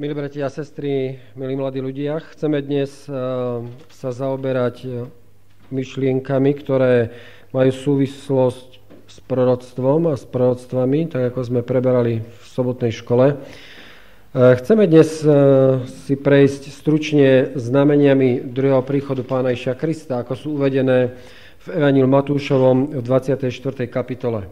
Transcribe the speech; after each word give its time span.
Milí 0.00 0.16
bratia 0.16 0.48
a 0.48 0.48
sestry, 0.48 1.20
milí 1.36 1.52
mladí 1.52 1.84
ľudia, 1.84 2.16
chceme 2.32 2.64
dnes 2.64 3.04
eh, 3.04 3.12
sa 3.92 4.08
zaoberať 4.08 4.76
eh, 4.88 5.04
myšlienkami, 5.68 6.56
ktoré 6.56 7.12
majú 7.52 7.68
súvislosť 7.68 8.68
s 8.88 9.20
proroctvom 9.28 10.08
a 10.08 10.16
s 10.16 10.24
proroctvami, 10.24 11.12
tak 11.12 11.28
ako 11.28 11.44
sme 11.44 11.60
preberali 11.60 12.24
v 12.24 12.44
sobotnej 12.48 12.88
škole. 12.88 13.36
Eh, 13.36 14.56
chceme 14.64 14.88
dnes 14.88 15.12
si 16.08 16.14
prejsť 16.16 16.72
stručne 16.72 17.52
znameniami 17.60 18.48
druhého 18.48 18.80
príchodu 18.80 19.20
Pána 19.28 19.52
Iša 19.52 19.76
Krista, 19.76 20.24
ako 20.24 20.32
sú 20.32 20.48
uvedené 20.56 21.20
v 21.62 21.66
Evaníl 21.68 22.08
Matúšovom 22.08 22.96
v 22.96 23.02
24. 23.04 23.44
kapitole. 23.92 24.48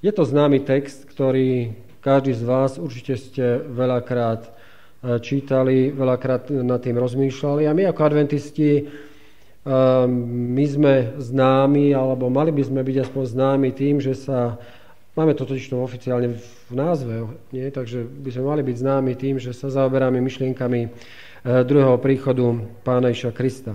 Je 0.00 0.08
to 0.16 0.24
známy 0.24 0.64
text, 0.64 1.04
ktorý 1.12 1.76
každý 2.00 2.32
z 2.32 2.42
vás 2.48 2.80
určite 2.80 3.20
ste 3.20 3.60
veľakrát 3.60 4.61
čítali, 5.02 5.90
veľakrát 5.90 6.54
nad 6.62 6.78
tým 6.78 6.94
rozmýšľali. 6.94 7.66
A 7.66 7.74
my 7.74 7.90
ako 7.90 8.00
adventisti, 8.06 8.86
my 10.18 10.64
sme 10.66 11.18
známi, 11.18 11.94
alebo 11.94 12.30
mali 12.30 12.54
by 12.54 12.62
sme 12.62 12.80
byť 12.86 12.96
aspoň 13.06 13.22
známi 13.26 13.68
tým, 13.74 13.98
že 13.98 14.14
sa, 14.14 14.58
máme 15.18 15.34
to 15.34 15.42
totiž 15.42 15.70
to 15.70 15.82
oficiálne 15.82 16.38
v 16.38 16.74
názve, 16.74 17.26
nie? 17.50 17.66
takže 17.70 18.06
by 18.06 18.30
sme 18.30 18.44
mali 18.46 18.62
byť 18.62 18.76
známi 18.78 19.12
tým, 19.18 19.42
že 19.42 19.50
sa 19.54 19.70
zaoberáme 19.70 20.18
myšlienkami 20.22 20.80
e, 20.86 20.88
druhého 21.66 21.98
príchodu 21.98 22.62
Pána 22.82 23.10
Iša 23.10 23.30
Krista. 23.34 23.74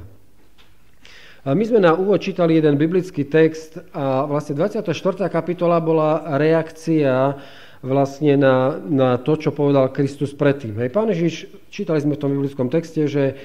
My 1.47 1.63
sme 1.63 1.79
na 1.79 1.95
úvod 1.95 2.19
čítali 2.19 2.59
jeden 2.59 2.75
biblický 2.75 3.23
text 3.23 3.79
a 3.95 4.27
vlastne 4.27 4.59
24. 4.59 4.91
kapitola 5.31 5.79
bola 5.79 6.35
reakcia 6.35 7.39
vlastne 7.81 8.37
na, 8.37 8.77
na 8.77 9.09
to, 9.21 9.37
čo 9.37 9.53
povedal 9.53 9.93
Kristus 9.93 10.33
predtým. 10.33 10.77
Hej, 10.81 10.89
pán 10.89 11.09
Ježiš, 11.13 11.49
čítali 11.69 12.01
sme 12.01 12.17
v 12.17 12.21
tom 12.21 12.31
biblickom 12.33 12.67
texte, 12.73 13.05
že 13.05 13.23
e, 13.31 13.35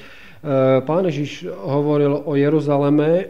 pán 0.82 1.04
Ježiš 1.04 1.52
hovoril 1.52 2.16
o 2.24 2.32
Jeruzaleme, 2.36 3.10
e, 3.12 3.24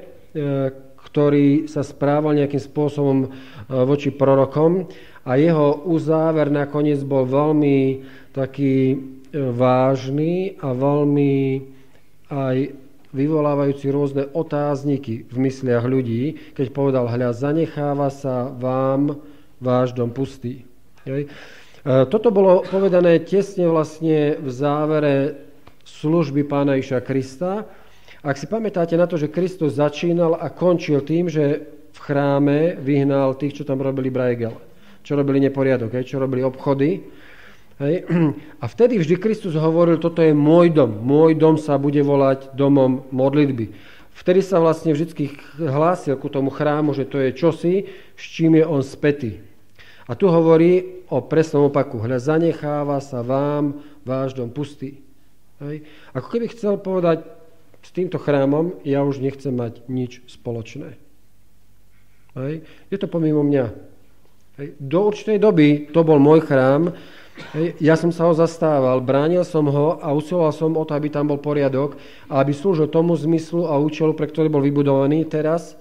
ktorý 1.12 1.66
sa 1.66 1.82
správal 1.82 2.38
nejakým 2.38 2.62
spôsobom 2.62 3.18
e, 3.26 3.28
voči 3.68 4.14
prorokom 4.14 4.86
a 5.26 5.38
jeho 5.38 5.82
uzáver 5.86 6.50
nakoniec 6.50 7.02
bol 7.02 7.26
veľmi 7.26 8.06
taký 8.34 8.98
vážny 9.32 10.60
a 10.60 10.76
veľmi 10.76 11.34
aj 12.32 12.56
vyvolávajúci 13.12 13.92
rôzne 13.92 14.24
otázniky 14.32 15.28
v 15.28 15.36
mysliach 15.36 15.84
ľudí, 15.84 16.52
keď 16.56 16.66
povedal, 16.72 17.04
hľa, 17.12 17.36
zanecháva 17.36 18.08
sa 18.08 18.48
vám 18.48 19.20
váš 19.60 19.92
dom 19.92 20.08
pustý. 20.08 20.64
E, 21.02 21.26
toto 21.82 22.30
bolo 22.30 22.62
povedané 22.62 23.18
tesne 23.26 23.66
vlastne 23.66 24.38
v 24.38 24.48
závere 24.54 25.14
služby 25.82 26.46
pána 26.46 26.78
Iša 26.78 27.02
Krista. 27.02 27.66
Ak 28.22 28.38
si 28.38 28.46
pamätáte 28.46 28.94
na 28.94 29.10
to, 29.10 29.18
že 29.18 29.34
Kristus 29.34 29.82
začínal 29.82 30.38
a 30.38 30.46
končil 30.46 31.02
tým, 31.02 31.26
že 31.26 31.66
v 31.90 31.98
chráme 31.98 32.78
vyhnal 32.78 33.34
tých, 33.34 33.58
čo 33.58 33.64
tam 33.66 33.82
robili 33.82 34.14
brajgel, 34.14 34.54
čo 35.02 35.18
robili 35.18 35.42
neporiadok, 35.42 35.90
čo 36.06 36.22
robili 36.22 36.46
obchody. 36.46 37.02
A 38.62 38.64
vtedy 38.70 39.02
vždy 39.02 39.18
Kristus 39.18 39.58
hovoril, 39.58 39.98
toto 39.98 40.22
je 40.22 40.30
môj 40.30 40.70
dom, 40.70 41.02
môj 41.02 41.34
dom 41.34 41.58
sa 41.58 41.82
bude 41.82 41.98
volať 41.98 42.54
domom 42.54 43.10
modlitby. 43.10 43.74
Vtedy 44.14 44.38
sa 44.38 44.62
vlastne 44.62 44.94
vždy 44.94 45.34
hlásil 45.58 46.14
ku 46.14 46.30
tomu 46.30 46.54
chrámu, 46.54 46.94
že 46.94 47.10
to 47.10 47.18
je 47.18 47.34
čosi, 47.34 47.74
s 48.14 48.22
čím 48.22 48.54
je 48.54 48.62
on 48.62 48.86
spätý. 48.86 49.42
A 50.12 50.18
tu 50.18 50.28
hovorí 50.28 51.00
o 51.08 51.24
presnom 51.24 51.72
opaku. 51.72 51.96
Hľa, 51.96 52.20
zanecháva 52.20 53.00
sa 53.00 53.24
vám 53.24 53.80
váš 54.04 54.36
dom 54.36 54.52
pustý. 54.52 55.00
Hej. 55.64 55.88
Ako 56.12 56.28
keby 56.28 56.52
chcel 56.52 56.76
povedať, 56.76 57.24
s 57.80 57.90
týmto 57.96 58.20
chrámom 58.20 58.76
ja 58.84 59.00
už 59.08 59.24
nechcem 59.24 59.56
mať 59.56 59.88
nič 59.88 60.20
spoločné. 60.28 61.00
Hej. 62.36 62.60
Je 62.92 62.96
to 63.00 63.08
pomimo 63.08 63.40
mňa. 63.40 63.72
Hej. 64.60 64.68
Do 64.76 65.08
určitej 65.08 65.40
doby 65.40 65.88
to 65.96 66.04
bol 66.04 66.20
môj 66.20 66.44
chrám, 66.44 66.92
Hej. 67.56 67.80
Ja 67.80 67.96
som 67.96 68.12
sa 68.12 68.28
ho 68.28 68.36
zastával, 68.36 69.00
bránil 69.00 69.40
som 69.48 69.64
ho 69.64 69.96
a 69.96 70.12
usiloval 70.12 70.52
som 70.52 70.76
o 70.76 70.84
to, 70.84 70.92
aby 70.92 71.08
tam 71.08 71.32
bol 71.32 71.40
poriadok 71.40 71.96
a 72.28 72.44
aby 72.44 72.52
slúžil 72.52 72.92
tomu 72.92 73.16
zmyslu 73.16 73.64
a 73.64 73.80
účelu, 73.80 74.12
pre 74.12 74.28
ktorý 74.28 74.52
bol 74.52 74.60
vybudovaný. 74.60 75.24
Teraz 75.24 75.72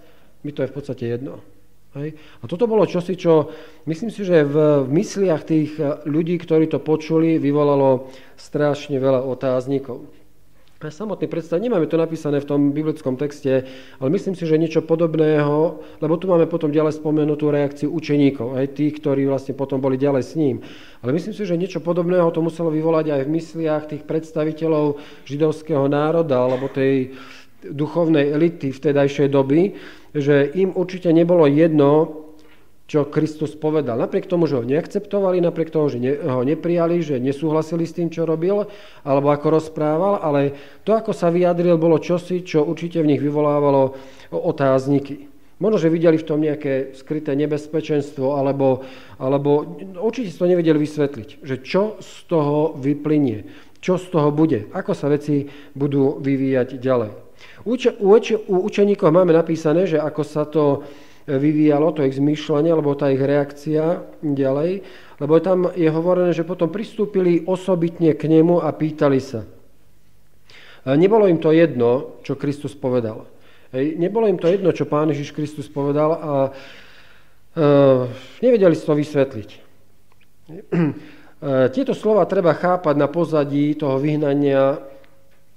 mi 0.47 0.55
to 0.55 0.63
je 0.63 0.71
v 0.71 0.75
podstate 0.79 1.03
jedno. 1.11 1.43
Hej. 1.91 2.15
A 2.39 2.47
toto 2.47 2.71
bolo 2.71 2.87
čosi, 2.87 3.19
čo 3.19 3.51
myslím 3.83 4.15
si, 4.15 4.23
že 4.23 4.47
v, 4.47 4.87
mysliach 4.87 5.43
tých 5.43 5.75
eh, 5.75 5.99
ľudí, 6.07 6.39
ktorí 6.39 6.71
to 6.71 6.79
počuli, 6.79 7.35
vyvolalo 7.35 8.07
strašne 8.39 8.95
veľa 8.95 9.27
otáznikov. 9.27 10.07
A 10.81 10.89
samotný 10.89 11.29
predstav, 11.29 11.61
nemáme 11.61 11.85
to 11.85 11.93
napísané 11.93 12.41
v 12.41 12.49
tom 12.49 12.73
biblickom 12.73 13.13
texte, 13.13 13.69
ale 14.01 14.09
myslím 14.17 14.33
si, 14.33 14.49
že 14.49 14.57
niečo 14.57 14.81
podobného, 14.81 15.77
lebo 16.01 16.17
tu 16.17 16.25
máme 16.25 16.49
potom 16.49 16.73
ďalej 16.73 16.97
spomenutú 16.97 17.53
reakciu 17.53 17.93
učeníkov, 17.93 18.57
aj 18.57 18.81
tých, 18.81 18.97
ktorí 18.97 19.29
vlastne 19.29 19.53
potom 19.53 19.77
boli 19.77 20.01
ďalej 20.01 20.23
s 20.25 20.33
ním. 20.33 20.65
Ale 21.05 21.13
myslím 21.13 21.37
si, 21.37 21.45
že 21.45 21.53
niečo 21.53 21.85
podobného 21.85 22.33
to 22.33 22.41
muselo 22.41 22.73
vyvolať 22.73 23.13
aj 23.13 23.21
v 23.29 23.33
mysliach 23.37 23.83
tých 23.93 24.09
predstaviteľov 24.09 24.97
židovského 25.29 25.85
národa, 25.85 26.49
alebo 26.49 26.65
tej 26.65 27.13
duchovnej 27.65 28.33
elity 28.33 28.73
vtedajšej 28.73 29.29
doby, 29.29 29.77
že 30.11 30.49
im 30.57 30.73
určite 30.73 31.13
nebolo 31.13 31.45
jedno, 31.45 32.21
čo 32.91 33.07
Kristus 33.07 33.55
povedal. 33.55 33.95
Napriek 33.95 34.27
tomu, 34.27 34.51
že 34.51 34.59
ho 34.59 34.67
neakceptovali, 34.67 35.39
napriek 35.39 35.71
tomu, 35.71 35.87
že 35.87 36.19
ho 36.27 36.43
neprijali, 36.43 36.99
že 36.99 37.23
nesúhlasili 37.23 37.87
s 37.87 37.95
tým, 37.95 38.11
čo 38.11 38.27
robil, 38.27 38.67
alebo 39.07 39.31
ako 39.31 39.47
rozprával, 39.47 40.19
ale 40.19 40.51
to, 40.83 40.91
ako 40.91 41.15
sa 41.15 41.31
vyjadril, 41.31 41.79
bolo 41.79 42.03
čosi, 42.03 42.43
čo 42.43 42.67
určite 42.67 42.99
v 42.99 43.15
nich 43.15 43.23
vyvolávalo 43.23 43.95
otázniky. 44.35 45.31
Možno, 45.63 45.77
že 45.79 45.93
videli 45.93 46.19
v 46.19 46.27
tom 46.27 46.43
nejaké 46.43 46.91
skryté 46.91 47.31
nebezpečenstvo, 47.37 48.35
alebo, 48.35 48.83
alebo 49.15 49.79
určite 50.03 50.27
si 50.27 50.41
to 50.41 50.51
nevedeli 50.51 50.75
vysvetliť, 50.75 51.47
že 51.47 51.63
čo 51.63 51.95
z 52.03 52.27
toho 52.27 52.75
vyplynie, 52.75 53.47
čo 53.79 53.95
z 53.95 54.09
toho 54.11 54.35
bude, 54.35 54.67
ako 54.75 54.91
sa 54.91 55.07
veci 55.07 55.47
budú 55.77 56.19
vyvíjať 56.19 56.75
ďalej. 56.75 57.30
U, 57.63 57.77
učeníkov 58.47 59.09
máme 59.13 59.33
napísané, 59.33 59.85
že 59.85 60.01
ako 60.01 60.21
sa 60.25 60.43
to 60.49 60.81
vyvíjalo, 61.29 61.93
to 61.93 62.05
ich 62.05 62.17
zmýšľanie, 62.17 62.73
alebo 62.73 62.97
tá 62.97 63.13
ich 63.13 63.21
reakcia 63.21 64.01
ďalej, 64.25 64.81
lebo 65.21 65.33
tam 65.37 65.69
je 65.77 65.85
hovorené, 65.85 66.33
že 66.33 66.47
potom 66.47 66.73
pristúpili 66.73 67.45
osobitne 67.45 68.17
k 68.17 68.25
nemu 68.25 68.57
a 68.65 68.73
pýtali 68.73 69.21
sa. 69.21 69.45
Nebolo 70.81 71.29
im 71.29 71.37
to 71.37 71.53
jedno, 71.53 72.17
čo 72.25 72.33
Kristus 72.33 72.73
povedal. 72.73 73.29
Nebolo 73.71 74.25
im 74.25 74.41
to 74.41 74.49
jedno, 74.49 74.73
čo 74.73 74.89
Pán 74.89 75.13
Ježiš 75.13 75.31
Kristus 75.31 75.69
povedal 75.69 76.11
a 76.17 76.33
e, 76.49 76.51
nevedeli 78.41 78.73
si 78.75 78.83
to 78.83 78.97
vysvetliť. 78.97 79.49
Tieto 81.73 81.93
slova 81.97 82.27
treba 82.29 82.53
chápať 82.53 82.95
na 82.97 83.09
pozadí 83.09 83.73
toho 83.73 83.97
vyhnania 83.97 84.77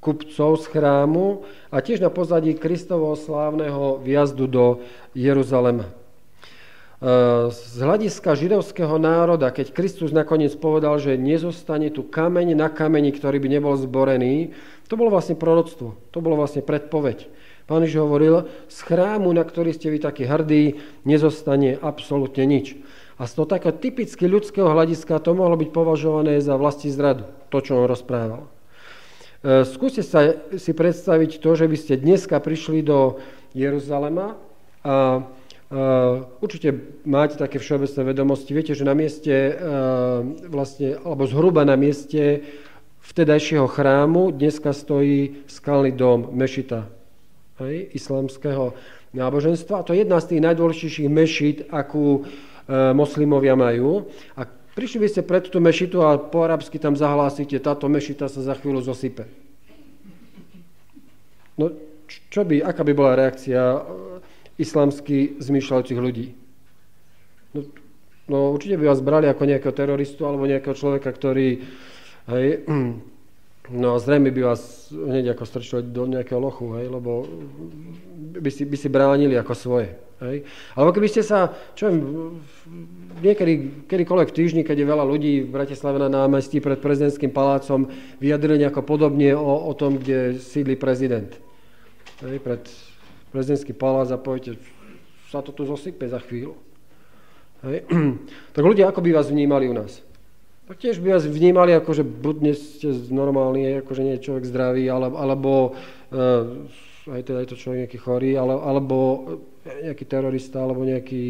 kupcov 0.04 0.60
z 0.60 0.64
chrámu 0.68 1.48
a 1.72 1.80
tiež 1.80 2.04
na 2.04 2.12
pozadí 2.12 2.52
Kristovho 2.52 3.16
slávneho 3.16 4.04
vjazdu 4.04 4.44
do 4.44 4.84
Jeruzalema. 5.16 5.88
E, 5.88 5.92
z 7.48 7.80
hľadiska 7.80 8.36
židovského 8.36 9.00
národa, 9.00 9.48
keď 9.48 9.72
Kristus 9.72 10.12
nakoniec 10.12 10.52
povedal, 10.60 11.00
že 11.00 11.16
nezostane 11.16 11.88
tu 11.88 12.04
kameň 12.04 12.52
na 12.52 12.68
kameni, 12.68 13.16
ktorý 13.16 13.40
by 13.40 13.48
nebol 13.48 13.74
zborený, 13.80 14.52
to 14.92 15.00
bolo 15.00 15.08
vlastne 15.08 15.40
proroctvo, 15.40 15.96
to 16.12 16.18
bolo 16.20 16.36
vlastne 16.36 16.60
predpoveď. 16.60 17.32
Pán 17.64 17.80
Ježiš 17.80 18.04
hovoril, 18.04 18.44
z 18.68 18.78
chrámu, 18.84 19.32
na 19.32 19.40
ktorý 19.40 19.72
ste 19.72 19.88
vy 19.88 19.96
takí 20.04 20.28
hrdí, 20.28 20.84
nezostane 21.08 21.80
absolútne 21.80 22.44
nič. 22.44 22.76
A 23.16 23.24
z 23.24 23.40
toho 23.40 23.48
takého 23.48 23.72
typicky 23.72 24.28
ľudského 24.28 24.68
hľadiska 24.68 25.16
to 25.24 25.32
mohlo 25.32 25.56
byť 25.56 25.70
považované 25.72 26.44
za 26.44 26.60
vlasti 26.60 26.92
zradu, 26.92 27.24
to, 27.48 27.64
čo 27.64 27.80
on 27.80 27.88
rozprával. 27.88 28.53
E, 29.44 29.68
skúste 29.68 30.00
sa 30.00 30.32
si 30.56 30.72
predstaviť 30.72 31.36
to, 31.36 31.50
že 31.52 31.68
by 31.68 31.76
ste 31.76 32.00
dneska 32.00 32.40
prišli 32.40 32.80
do 32.80 33.20
Jeruzalema 33.52 34.40
a 34.80 35.20
určite 36.40 37.02
máte 37.04 37.34
také 37.34 37.58
všeobecné 37.58 38.00
vedomosti. 38.04 38.54
Viete, 38.54 38.72
že 38.78 38.86
na 38.86 38.94
mieste, 38.94 39.32
e, 39.32 39.52
vlastne, 40.48 40.96
alebo 41.02 41.28
zhruba 41.28 41.66
na 41.68 41.76
mieste 41.76 42.40
vtedajšieho 43.04 43.68
chrámu 43.68 44.32
dneska 44.32 44.72
stojí 44.72 45.44
skalný 45.44 45.92
dom 45.92 46.32
Mešita, 46.32 46.88
hej, 47.60 47.90
islamského 47.92 48.72
náboženstva. 49.12 49.82
A 49.82 49.86
to 49.86 49.92
je 49.92 50.08
jedna 50.08 50.18
z 50.24 50.34
tých 50.34 50.40
najdôležitejších 50.40 51.08
mešit, 51.10 51.56
akú 51.68 52.22
e, 52.22 52.92
moslimovia 52.96 53.58
majú. 53.58 54.08
A 54.40 54.48
Prišli 54.74 54.98
by 54.98 55.08
ste 55.10 55.22
pred 55.22 55.46
tú 55.46 55.62
mešitu 55.62 56.02
a 56.02 56.18
po 56.18 56.42
arabsky 56.42 56.82
tam 56.82 56.98
zahlásite, 56.98 57.54
táto 57.62 57.86
mešita 57.86 58.26
sa 58.26 58.42
za 58.42 58.54
chvíľu 58.58 58.82
zosype. 58.82 59.30
No, 61.54 61.70
čo 62.10 62.42
by, 62.42 62.66
aká 62.66 62.82
by 62.82 62.92
bola 62.92 63.14
reakcia 63.14 63.62
e, 63.62 63.80
islamsky 64.58 65.38
zmýšľajúcich 65.38 65.98
ľudí? 66.02 66.34
No, 67.54 67.60
no 68.26 68.36
určite 68.50 68.74
by 68.74 68.90
vás 68.90 68.98
brali 68.98 69.30
ako 69.30 69.46
nejakého 69.46 69.70
teroristu 69.70 70.26
alebo 70.26 70.50
nejakého 70.50 70.74
človeka, 70.74 71.14
ktorý 71.14 71.62
Hej. 72.28 72.48
No 73.64 73.96
zrejme 73.96 74.28
by 74.28 74.52
vás 74.52 74.92
hneď 74.92 75.32
ako 75.32 75.48
strčilo 75.48 75.80
do 75.80 76.04
nejakého 76.04 76.36
lochu, 76.36 76.76
hej, 76.76 76.92
lebo 76.92 77.24
by 78.36 78.52
si, 78.52 78.68
by 78.68 78.76
si 78.76 78.92
bránili 78.92 79.40
ako 79.40 79.56
svoje. 79.56 79.96
Hej. 80.20 80.44
Alebo 80.76 80.92
keby 80.92 81.08
ste 81.08 81.24
sa, 81.24 81.48
čo 81.72 81.88
viem, 81.88 82.04
niekedy, 83.22 83.84
kedykoľvek 83.86 84.28
v 84.30 84.36
týždni, 84.36 84.62
keď 84.64 84.82
je 84.82 84.90
veľa 84.90 85.04
ľudí 85.04 85.32
v 85.44 85.52
Bratislave 85.52 86.02
na 86.02 86.10
námestí 86.10 86.58
pred 86.58 86.80
prezidentským 86.80 87.30
palácom, 87.30 87.90
vyjadrili 88.18 88.64
nejako 88.64 88.82
podobne 88.82 89.36
o, 89.36 89.70
o 89.70 89.72
tom, 89.76 90.00
kde 90.00 90.40
sídli 90.40 90.74
prezident. 90.74 91.30
Hej, 92.24 92.40
pred 92.40 92.62
prezidentský 93.30 93.74
palác 93.74 94.10
a 94.10 94.18
poviete, 94.18 94.58
sa 95.30 95.42
to 95.42 95.50
tu 95.50 95.66
zosype 95.66 96.06
za 96.06 96.18
chvíľu. 96.22 96.58
Hej. 97.66 97.86
Tak 98.54 98.62
ľudia 98.62 98.90
ako 98.90 99.02
by 99.02 99.10
vás 99.14 99.30
vnímali 99.30 99.66
u 99.66 99.74
nás? 99.74 100.02
tak 100.64 100.80
tiež 100.80 100.96
by 101.04 101.12
vás 101.12 101.28
vnímali 101.28 101.76
ako, 101.76 101.92
že 101.92 102.04
buď 102.04 102.36
ste 102.56 102.88
normálni, 103.12 103.84
ako, 103.84 103.92
že 103.92 104.04
nie 104.04 104.16
je 104.16 104.24
človek 104.24 104.48
zdravý, 104.48 104.88
alebo, 104.88 105.16
alebo 105.20 105.50
uh, 106.08 107.12
aj, 107.12 107.20
teda 107.20 107.44
je 107.44 107.48
to 107.52 107.60
človek 107.60 107.78
nejaký 107.84 107.98
chorý, 108.00 108.32
ale, 108.40 108.56
alebo 108.56 108.96
nejaký 109.64 110.04
terorista, 110.08 110.64
alebo 110.64 110.88
nejaký... 110.88 111.24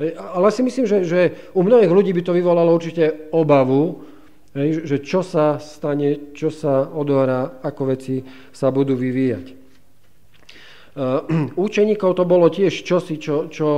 Ale 0.00 0.48
si 0.50 0.62
myslím, 0.62 0.86
že, 0.88 0.98
že 1.04 1.20
u 1.52 1.62
mnohých 1.62 1.92
ľudí 1.92 2.12
by 2.16 2.22
to 2.24 2.32
vyvolalo 2.32 2.72
určite 2.72 3.32
obavu, 3.34 4.02
že 4.56 5.00
čo 5.00 5.24
sa 5.24 5.56
stane, 5.56 6.36
čo 6.36 6.52
sa 6.52 6.84
odohrá, 6.84 7.64
ako 7.64 7.96
veci 7.96 8.20
sa 8.52 8.68
budú 8.68 8.92
vyvíjať. 8.92 9.62
Účeníkov 11.56 12.20
to 12.20 12.28
bolo 12.28 12.52
tiež 12.52 12.84
čosi, 12.84 13.16
čo, 13.16 13.48
čo 13.48 13.68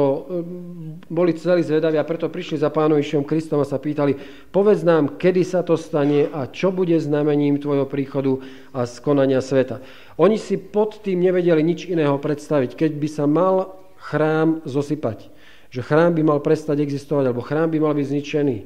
boli 1.06 1.38
celí 1.38 1.62
zvedaví 1.62 1.94
a 1.94 2.02
preto 2.02 2.26
prišli 2.26 2.58
za 2.58 2.74
pánom 2.74 2.98
Išom 2.98 3.22
Kristom 3.22 3.62
a 3.62 3.66
sa 3.66 3.78
pýtali, 3.78 4.18
povedz 4.50 4.82
nám, 4.82 5.14
kedy 5.14 5.46
sa 5.46 5.62
to 5.62 5.78
stane 5.78 6.26
a 6.26 6.50
čo 6.50 6.74
bude 6.74 6.98
znamením 6.98 7.62
tvojho 7.62 7.86
príchodu 7.86 8.42
a 8.74 8.82
skonania 8.82 9.38
sveta. 9.38 9.78
Oni 10.18 10.42
si 10.42 10.58
pod 10.58 11.06
tým 11.06 11.22
nevedeli 11.22 11.62
nič 11.62 11.86
iného 11.86 12.18
predstaviť. 12.18 12.74
Keď 12.74 12.92
by 12.98 13.08
sa 13.08 13.24
mal 13.30 13.78
chrám 13.94 14.66
zosypať, 14.66 15.30
že 15.74 15.82
chrám 15.82 16.14
by 16.14 16.22
mal 16.22 16.38
prestať 16.38 16.78
existovať, 16.86 17.34
alebo 17.34 17.42
chrám 17.42 17.66
by 17.74 17.82
mal 17.82 17.98
byť 17.98 18.06
zničený, 18.06 18.56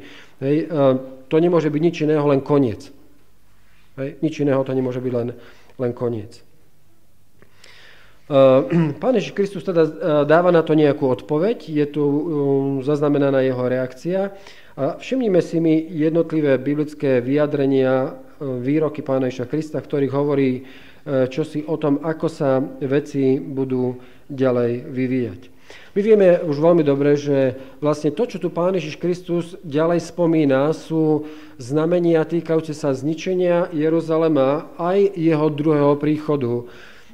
hej, 0.44 0.56
to 1.32 1.37
nemôže 1.40 1.72
byť 1.72 1.81
nič 1.81 1.96
iného, 2.05 2.25
len 2.28 2.44
koniec. 2.44 2.93
Hej, 3.96 4.20
nič 4.20 4.44
iného 4.44 4.60
to 4.60 4.76
nemôže 4.76 5.00
byť 5.00 5.12
len, 5.16 5.28
len 5.81 5.93
koniec. 5.96 6.44
Eh, 8.28 8.60
Pán 9.02 9.16
Ježiš 9.16 9.32
Kristus 9.32 9.64
teda 9.64 9.82
eh, 9.88 9.90
dáva 10.28 10.52
na 10.52 10.60
to 10.60 10.76
nejakú 10.76 11.08
odpoveď, 11.08 11.64
je 11.64 11.87
tu 11.88 12.05
um, 12.05 12.20
zaznamenaná 12.84 13.40
jeho 13.40 13.64
reakcia 13.64 14.37
a 14.76 15.00
všimnime 15.00 15.40
si 15.40 15.58
mi 15.64 15.81
jednotlivé 15.81 16.61
biblické 16.61 17.25
vyjadrenia, 17.25 18.14
výroky 18.38 19.02
Pána 19.02 19.26
Ježiša 19.26 19.50
Krista, 19.50 19.78
ktorých 19.82 20.14
hovorí 20.14 20.62
čosi 21.26 21.66
o 21.66 21.75
tom, 21.75 21.99
ako 22.06 22.26
sa 22.31 22.62
veci 22.87 23.43
budú 23.43 23.99
ďalej 24.31 24.87
vyvíjať. 24.87 25.40
My 25.97 26.00
vieme 26.05 26.38
už 26.44 26.62
veľmi 26.62 26.85
dobre, 26.87 27.19
že 27.19 27.59
vlastne 27.82 28.15
to, 28.15 28.29
čo 28.29 28.38
tu 28.38 28.53
Pán 28.53 28.76
Ježiš 28.76 29.00
Kristus 29.00 29.59
ďalej 29.67 30.05
spomína, 30.12 30.70
sú 30.76 31.26
znamenia 31.59 32.23
týkajúce 32.23 32.76
sa 32.76 32.94
zničenia 32.94 33.73
Jeruzalema 33.75 34.70
aj 34.79 35.19
jeho 35.19 35.49
druhého 35.50 35.99
príchodu. 35.99 36.69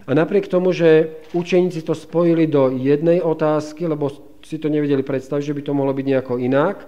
A 0.05 0.13
napriek 0.13 0.53
tomu, 0.53 0.77
že 0.77 1.17
učeníci 1.33 1.81
to 1.81 1.97
spojili 1.97 2.45
do 2.45 2.69
jednej 2.69 3.25
otázky, 3.25 3.89
lebo 3.89 4.13
si 4.45 4.61
to 4.61 4.69
nevedeli 4.69 5.01
predstaviť, 5.01 5.45
že 5.49 5.57
by 5.57 5.63
to 5.65 5.73
mohlo 5.73 5.97
byť 5.97 6.05
nejako 6.05 6.35
inak, 6.37 6.85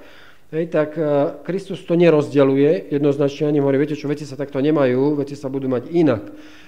hej, 0.53 0.69
tak 0.69 1.01
e, 1.01 1.03
Kristus 1.41 1.81
to 1.89 1.97
nerozdeluje 1.97 2.93
jednoznačne 2.93 3.49
ani 3.49 3.59
hovorí, 3.65 3.81
viete 3.81 3.97
čo, 3.97 4.13
veci 4.13 4.29
sa 4.29 4.37
takto 4.37 4.61
nemajú, 4.61 5.17
veci 5.17 5.33
sa 5.33 5.49
budú 5.49 5.65
mať 5.67 5.89
inak. 5.97 6.23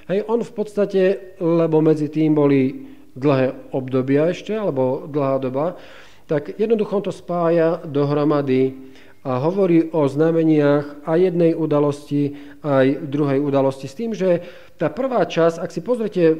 Hej, 0.08 0.24
on 0.24 0.40
v 0.40 0.52
podstate, 0.56 1.02
lebo 1.36 1.84
medzi 1.84 2.08
tým 2.08 2.32
boli 2.32 2.96
dlhé 3.16 3.72
obdobia 3.72 4.32
ešte, 4.32 4.52
alebo 4.56 5.08
dlhá 5.08 5.40
doba, 5.40 5.80
tak 6.28 6.60
jednoducho 6.60 7.08
to 7.08 7.12
spája 7.12 7.80
dohromady 7.88 8.76
a 9.24 9.42
hovorí 9.42 9.90
o 9.90 10.06
znameniach 10.06 11.04
aj 11.04 11.18
jednej 11.18 11.52
udalosti, 11.52 12.38
aj 12.62 13.10
druhej 13.10 13.42
udalosti. 13.42 13.90
S 13.90 13.98
tým, 13.98 14.12
že 14.14 14.44
tá 14.78 14.88
prvá 14.88 15.26
časť, 15.26 15.58
ak 15.58 15.70
si 15.74 15.80
pozrite 15.82 16.24
e, 16.24 16.36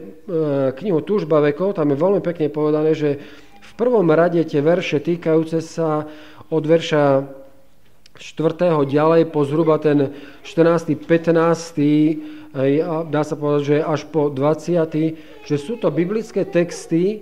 knihu 0.79 1.03
Túžba 1.03 1.43
vekov, 1.43 1.75
tam 1.75 1.91
je 1.91 1.99
veľmi 1.99 2.23
pekne 2.23 2.49
povedané, 2.49 2.95
že 2.95 3.19
v 3.59 3.73
prvom 3.75 4.07
rade 4.09 4.41
tie 4.47 4.63
verše 4.63 5.03
týkajúce 5.03 5.59
sa 5.59 6.07
od 6.49 6.63
verša 6.65 7.27
4. 8.19 8.89
ďalej 8.89 9.31
po 9.31 9.47
zhruba 9.47 9.79
ten 9.79 10.15
14. 10.43 10.99
15. 11.07 12.38
dá 13.09 13.23
sa 13.25 13.37
povedať, 13.37 13.63
že 13.65 13.77
až 13.85 14.09
po 14.09 14.33
20. 14.33 15.45
že 15.45 15.57
sú 15.61 15.77
to 15.77 15.93
biblické 15.93 16.49
texty, 16.49 17.05
e, 17.13 17.19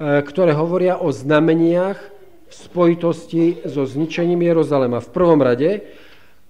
ktoré 0.00 0.56
hovoria 0.56 0.96
o 0.96 1.12
znameniach 1.12 1.98
v 2.46 2.54
spojitosti 2.54 3.66
so 3.66 3.84
zničením 3.84 4.40
Jeruzalema 4.40 5.02
v 5.02 5.12
prvom 5.12 5.40
rade 5.42 5.84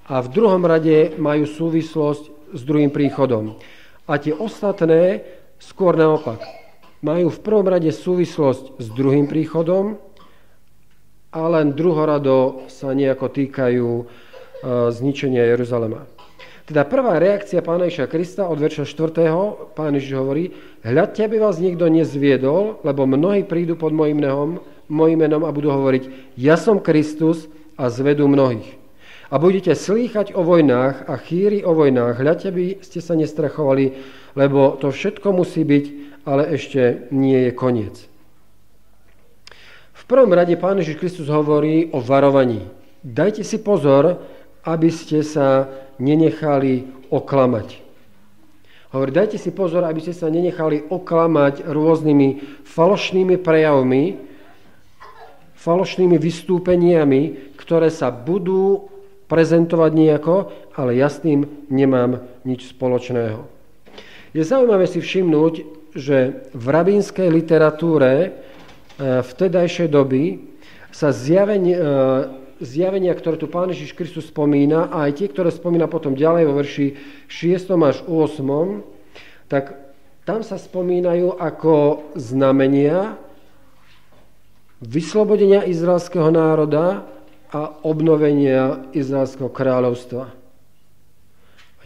a 0.07 0.23
v 0.23 0.29
druhom 0.31 0.63
rade 0.63 1.19
majú 1.19 1.49
súvislosť 1.49 2.55
s 2.55 2.61
druhým 2.63 2.95
príchodom. 2.95 3.59
A 4.07 4.23
tie 4.23 4.31
ostatné 4.31 5.27
skôr 5.59 5.99
naopak. 5.99 6.39
Majú 7.03 7.29
v 7.29 7.43
prvom 7.43 7.67
rade 7.67 7.91
súvislosť 7.91 8.79
s 8.79 8.87
druhým 8.95 9.27
príchodom 9.27 9.99
a 11.35 11.41
len 11.53 11.75
druhorado 11.75 12.65
sa 12.71 12.95
nejako 12.95 13.27
týkajú 13.35 13.89
e, 13.99 14.05
zničenia 14.95 15.43
Jeruzalema. 15.53 16.16
Teda 16.67 16.83
prvá 16.83 17.23
reakcia 17.23 17.63
pána 17.63 17.87
Iša 17.87 18.11
Krista 18.11 18.51
od 18.51 18.59
verša 18.59 18.91
4. 18.91 19.79
Pán 19.79 19.95
Ježiš 19.95 20.19
hovorí, 20.19 20.51
hľadte, 20.83 21.23
aby 21.23 21.39
vás 21.39 21.63
nikto 21.63 21.87
nezviedol, 21.87 22.83
lebo 22.83 23.07
mnohí 23.07 23.47
prídu 23.47 23.79
pod 23.79 23.95
mojim 23.95 24.19
menom, 24.19 24.59
mojim 24.91 25.23
menom 25.23 25.47
a 25.47 25.55
budú 25.55 25.71
hovoriť, 25.71 26.35
ja 26.35 26.59
som 26.59 26.83
Kristus 26.83 27.47
a 27.79 27.87
zvedú 27.87 28.27
mnohých 28.27 28.83
a 29.31 29.43
budete 29.43 29.75
slýchať 29.75 30.35
o 30.39 30.47
vojnách 30.47 31.11
a 31.11 31.15
chýri 31.19 31.67
o 31.67 31.75
vojnách. 31.75 32.19
Hľadte 32.23 32.51
by 32.55 32.83
ste 32.83 33.03
sa 33.03 33.19
nestrachovali, 33.19 33.99
lebo 34.39 34.79
to 34.79 34.95
všetko 34.95 35.35
musí 35.35 35.67
byť, 35.67 35.85
ale 36.27 36.51
ešte 36.55 37.11
nie 37.11 37.51
je 37.51 37.53
koniec. 37.55 37.97
V 39.97 40.03
prvom 40.07 40.31
rade 40.31 40.55
Pán 40.55 40.79
Ježiš 40.79 41.03
Kristus 41.03 41.27
hovorí 41.27 41.91
o 41.91 41.99
varovaní. 41.99 42.71
Dajte 43.03 43.43
si 43.43 43.59
pozor, 43.59 44.23
aby 44.63 44.91
ste 44.91 45.27
sa 45.27 45.67
nenechali 45.99 46.87
oklamať. 47.09 47.87
Hovorí, 48.95 49.11
dajte 49.13 49.37
si 49.37 49.51
pozor, 49.53 49.85
aby 49.85 50.01
ste 50.01 50.15
sa 50.17 50.33
nenechali 50.33 50.89
oklamať 50.89 51.69
rôznymi 51.69 52.63
falošnými 52.65 53.37
prejavmi, 53.37 54.17
falošnými 55.59 56.17
vystúpeniami, 56.17 57.55
ktoré 57.59 57.91
sa 57.91 58.15
budú 58.15 58.87
prezentovať 59.27 59.91
nejako, 59.91 60.37
ale 60.79 60.95
ja 60.95 61.11
s 61.11 61.19
tým 61.19 61.67
nemám 61.67 62.23
nič 62.47 62.71
spoločného. 62.71 63.43
Je 64.31 64.45
zaujímavé 64.47 64.87
si 64.87 65.03
všimnúť, 65.03 65.55
že 65.97 66.47
v 66.53 66.67
rabínskej 66.71 67.27
literatúre 67.33 68.13
e, 68.17 68.29
vtedajšej 69.25 69.89
doby 69.89 70.45
sa 70.93 71.11
zjavenia, 71.11 71.75
e, 71.75 71.83
zjavenia, 72.61 73.13
ktoré 73.13 73.37
tu 73.37 73.49
Pán 73.51 73.73
Ježiš 73.73 73.93
Kristus 73.97 74.29
spomína, 74.29 74.89
a 74.89 75.09
aj 75.09 75.23
tie, 75.23 75.29
ktoré 75.29 75.53
spomína 75.53 75.87
potom 75.87 76.17
ďalej 76.17 76.45
vo 76.49 76.55
verši 76.59 76.87
6. 77.29 77.73
až 77.85 77.99
8., 78.09 78.85
tak 79.47 79.79
tam 80.27 80.43
sa 80.43 80.59
spomínajú 80.59 81.39
ako 81.39 82.03
znamenia 82.19 83.15
vyslobodenia 84.83 85.63
izraelského 85.65 86.29
národa 86.35 87.07
a 87.55 87.71
obnovenia 87.87 88.91
Izraelského 88.91 89.49
kráľovstva. 89.49 90.35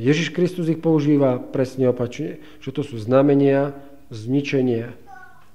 Ježiš 0.00 0.32
Kristus 0.32 0.72
ich 0.72 0.80
používa 0.80 1.36
presne 1.36 1.92
opačne, 1.92 2.40
že 2.64 2.72
to 2.72 2.80
sú 2.80 2.96
znamenia 2.96 3.76
zničenia 4.08 4.96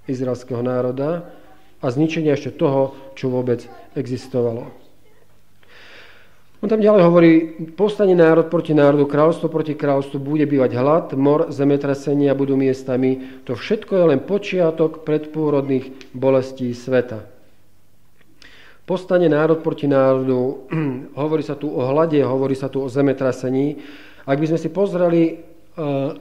izraelského 0.05 0.61
národa 0.61 1.33
a 1.81 1.85
zničenia 1.89 2.37
ešte 2.37 2.53
toho, 2.53 2.93
čo 3.17 3.33
vôbec 3.33 3.65
existovalo. 3.97 4.84
On 6.65 6.73
tam 6.73 6.81
ďalej 6.81 7.03
hovorí, 7.05 7.31
povstane 7.77 8.17
národ 8.17 8.49
proti 8.49 8.73
národu, 8.73 9.05
kráľovstvo 9.05 9.53
proti 9.53 9.77
kráľovstvu, 9.77 10.17
bude 10.17 10.49
bývať 10.49 10.73
hlad, 10.73 11.13
mor, 11.13 11.53
zemetrasenia 11.53 12.33
budú 12.33 12.57
miestami. 12.57 13.37
To 13.45 13.53
všetko 13.53 13.93
je 13.93 14.03
len 14.09 14.25
počiatok 14.25 15.05
predpôrodných 15.05 16.09
bolestí 16.17 16.73
sveta. 16.73 17.21
Postane 18.81 19.29
národ 19.29 19.61
proti 19.61 19.85
národu, 19.85 20.65
hovorí 21.21 21.45
sa 21.45 21.53
tu 21.53 21.69
o 21.69 21.85
hlade, 21.85 22.17
hovorí 22.25 22.57
sa 22.57 22.65
tu 22.65 22.81
o 22.81 22.89
zemetrasení. 22.89 23.77
Ak 24.25 24.41
by 24.41 24.49
sme 24.49 24.57
si 24.57 24.73
pozreli 24.73 25.45
uh, 25.77 26.17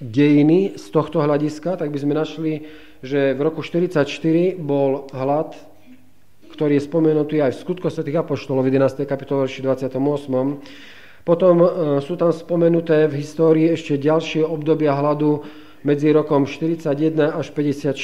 dejiny 0.00 0.80
z 0.80 0.88
tohto 0.88 1.20
hľadiska, 1.20 1.76
tak 1.76 1.92
by 1.92 2.00
sme 2.00 2.16
našli, 2.16 2.64
že 3.04 3.36
v 3.36 3.40
roku 3.44 3.60
1944 3.60 4.56
bol 4.56 5.04
hlad 5.12 5.52
ktorý 6.52 6.78
je 6.78 6.86
spomenutý 6.86 7.36
aj 7.40 7.56
v 7.56 7.60
skutko 7.62 7.88
svätých 7.88 8.20
Apoštolov 8.20 8.66
v 8.66 8.74
11. 8.74 9.06
kapitole 9.06 9.46
28. 9.46 9.96
Potom 11.24 11.56
e, 11.60 11.68
sú 12.00 12.14
tam 12.16 12.32
spomenuté 12.32 13.06
v 13.06 13.20
histórii 13.22 13.68
ešte 13.70 14.00
ďalšie 14.00 14.42
obdobia 14.42 14.96
hladu 14.96 15.44
medzi 15.86 16.12
rokom 16.12 16.44
41 16.44 17.38
až 17.38 17.46
54. 17.54 17.94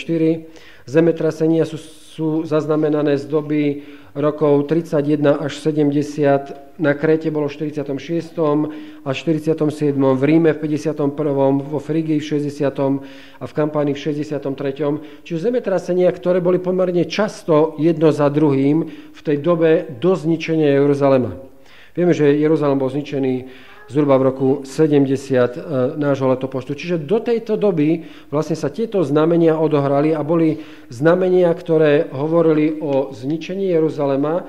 Zemetrasenia 0.87 1.65
sú, 1.69 1.77
sú 2.17 2.49
zaznamenané 2.49 3.21
z 3.21 3.29
doby 3.29 3.85
rokov 4.17 4.73
31 4.73 5.37
až 5.37 5.53
70, 5.61 6.81
na 6.81 6.97
Kréte 6.97 7.29
bolo 7.29 7.45
v 7.45 7.69
46. 7.69 8.33
a 9.05 9.11
47. 9.13 9.93
v 9.93 10.23
Ríme 10.25 10.57
v 10.57 10.59
51. 10.65 11.13
vo 11.61 11.77
Frigii 11.77 12.17
v 12.17 12.25
60. 12.25 12.73
a 13.37 13.45
v 13.45 13.53
Kampánii 13.53 13.93
v 13.93 14.01
63. 14.01 14.49
Čiže 15.29 15.53
zemetrasenia, 15.53 16.09
ktoré 16.09 16.41
boli 16.41 16.57
pomerne 16.57 17.05
často 17.05 17.77
jedno 17.77 18.09
za 18.17 18.33
druhým 18.33 18.89
v 19.13 19.21
tej 19.21 19.37
dobe 19.37 19.85
do 20.01 20.17
zničenia 20.17 20.73
Jeruzalema. 20.81 21.37
Vieme, 21.93 22.17
že 22.17 22.33
Jeruzalem 22.33 22.81
bol 22.81 22.89
zničený 22.89 23.45
zhruba 23.87 24.19
v 24.19 24.27
roku 24.27 24.49
70 24.67 25.07
e, 25.07 25.61
nášho 25.95 26.27
letopočtu. 26.35 26.75
Čiže 26.75 27.07
do 27.07 27.23
tejto 27.23 27.55
doby 27.55 28.03
vlastne 28.31 28.59
sa 28.59 28.71
tieto 28.71 29.03
znamenia 29.07 29.55
odohrali 29.59 30.11
a 30.11 30.27
boli 30.27 30.63
znamenia, 30.91 31.55
ktoré 31.55 32.11
hovorili 32.11 32.83
o 32.83 33.15
zničení 33.15 33.71
Jeruzalema 33.71 34.43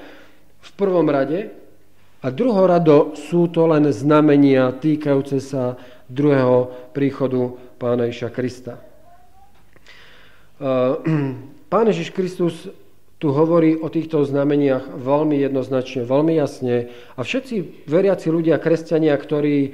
v 0.57 0.69
prvom 0.73 1.05
rade 1.05 1.53
a 2.25 2.27
druhorado 2.33 3.13
sú 3.13 3.47
to 3.53 3.69
len 3.69 3.85
znamenia 3.93 4.73
týkajúce 4.73 5.37
sa 5.37 5.77
druhého 6.09 6.89
príchodu 6.97 7.53
Pána 7.77 8.09
Iša 8.09 8.33
Krista. 8.33 8.81
E, 8.81 8.81
Pán 11.71 11.83
Ježiš 11.91 12.15
Kristus 12.15 12.71
tu 13.17 13.33
hovorí 13.33 13.73
o 13.73 13.89
týchto 13.89 14.21
znameniach 14.21 14.93
veľmi 14.93 15.41
jednoznačne, 15.41 16.05
veľmi 16.05 16.37
jasne. 16.37 16.93
A 17.17 17.25
všetci 17.25 17.89
veriaci 17.89 18.29
ľudia, 18.29 18.61
kresťania, 18.61 19.17
ktorí 19.17 19.57
e, 19.65 19.69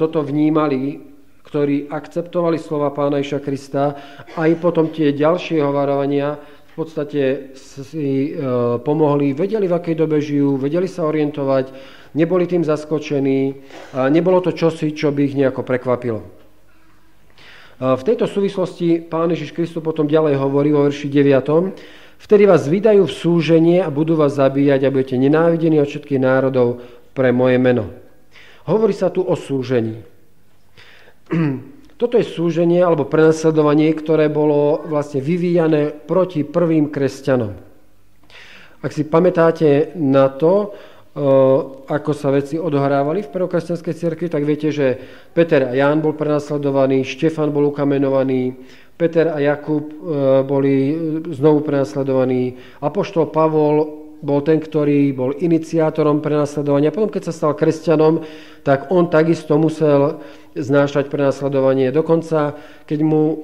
toto 0.00 0.24
vnímali, 0.24 0.96
ktorí 1.44 1.92
akceptovali 1.92 2.56
slova 2.56 2.88
pána 2.96 3.20
Iša 3.20 3.44
Krista, 3.44 4.00
aj 4.32 4.50
potom 4.64 4.88
tie 4.88 5.12
ďalšie 5.12 5.60
hovarovania 5.60 6.40
v 6.70 6.72
podstate 6.72 7.52
si 7.58 8.32
e, 8.32 8.48
pomohli, 8.80 9.36
vedeli, 9.36 9.68
v 9.68 9.76
akej 9.76 9.96
dobe 10.00 10.22
žijú, 10.22 10.56
vedeli 10.56 10.88
sa 10.88 11.04
orientovať, 11.04 11.76
neboli 12.16 12.48
tým 12.48 12.64
zaskočení, 12.64 13.60
a 13.92 14.08
nebolo 14.08 14.40
to 14.40 14.56
čosi, 14.56 14.96
čo 14.96 15.12
by 15.12 15.20
ich 15.28 15.36
nejako 15.36 15.66
prekvapilo. 15.68 16.24
E, 16.24 16.26
v 17.92 18.02
tejto 18.08 18.24
súvislosti 18.24 19.04
pán 19.04 19.28
Ježiš 19.36 19.52
Kristus 19.52 19.84
potom 19.84 20.08
ďalej 20.08 20.40
hovorí 20.40 20.72
vo 20.72 20.88
verši 20.88 21.12
9. 21.12 21.99
Vtedy 22.20 22.44
vás 22.44 22.68
vydajú 22.68 23.08
v 23.08 23.16
súženie 23.16 23.78
a 23.80 23.88
budú 23.88 24.12
vás 24.12 24.36
zabíjať 24.36 24.84
a 24.84 24.92
budete 24.92 25.16
nenávidení 25.16 25.80
od 25.80 25.88
všetkých 25.88 26.20
národov 26.20 26.84
pre 27.16 27.32
moje 27.32 27.56
meno. 27.56 27.88
Hovorí 28.68 28.92
sa 28.92 29.08
tu 29.08 29.24
o 29.24 29.32
súžení. 29.32 30.04
Toto 31.96 32.20
je 32.20 32.28
súženie 32.28 32.84
alebo 32.84 33.08
prenasledovanie, 33.08 33.88
ktoré 33.96 34.28
bolo 34.28 34.84
vlastne 34.84 35.24
vyvíjané 35.24 35.96
proti 35.96 36.44
prvým 36.44 36.92
kresťanom. 36.92 37.56
Ak 38.84 38.92
si 38.92 39.08
pamätáte 39.08 39.96
na 39.96 40.28
to, 40.28 40.76
ako 41.88 42.12
sa 42.12 42.32
veci 42.32 42.60
odohrávali 42.60 43.24
v 43.24 43.32
prvokresťanskej 43.32 43.94
cirkvi, 43.96 44.28
tak 44.28 44.44
viete, 44.44 44.68
že 44.68 44.96
Peter 45.32 45.68
a 45.68 45.76
Ján 45.76 46.04
bol 46.04 46.12
prenasledovaný, 46.12 47.02
Štefan 47.04 47.48
bol 47.48 47.68
ukamenovaný, 47.68 48.54
Peter 49.00 49.32
a 49.32 49.40
Jakub 49.40 49.88
e, 49.88 49.94
boli 50.44 50.92
znovu 51.32 51.64
prenasledovaní. 51.64 52.60
Apoštol 52.84 53.32
Pavol 53.32 53.76
bol 54.20 54.44
ten, 54.44 54.60
ktorý 54.60 55.16
bol 55.16 55.32
iniciátorom 55.32 56.20
prenasledovania. 56.20 56.92
Potom, 56.92 57.08
keď 57.08 57.32
sa 57.32 57.32
stal 57.32 57.52
kresťanom, 57.56 58.20
tak 58.60 58.92
on 58.92 59.08
takisto 59.08 59.56
musel 59.56 60.20
znášať 60.52 61.08
prenasledovanie. 61.08 61.88
Dokonca, 61.88 62.60
keď 62.84 62.98
mu 63.00 63.22
e, 63.24 63.36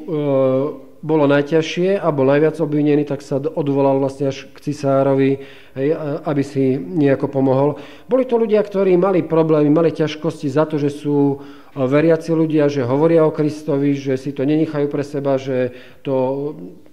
bolo 1.07 1.31
najťažšie 1.31 2.03
a 2.03 2.11
bol 2.11 2.27
najviac 2.27 2.59
obvinený, 2.59 3.07
tak 3.07 3.23
sa 3.23 3.39
odvolal 3.39 4.03
vlastne 4.03 4.35
až 4.35 4.51
k 4.51 4.59
cisárovi, 4.59 5.39
hej, 5.79 5.89
aby 6.27 6.43
si 6.43 6.75
nejako 6.75 7.31
pomohol. 7.31 7.79
Boli 8.11 8.27
to 8.27 8.35
ľudia, 8.35 8.59
ktorí 8.67 8.99
mali 8.99 9.23
problémy, 9.23 9.71
mali 9.71 9.95
ťažkosti 9.95 10.51
za 10.51 10.67
to, 10.67 10.83
že 10.83 10.91
sú 10.91 11.47
veriaci 11.79 12.35
ľudia, 12.35 12.67
že 12.67 12.83
hovoria 12.83 13.23
o 13.23 13.31
Kristovi, 13.31 13.95
že 13.95 14.19
si 14.19 14.35
to 14.35 14.43
nenechajú 14.43 14.91
pre 14.91 15.07
seba, 15.07 15.39
že 15.39 15.77
to 16.03 16.15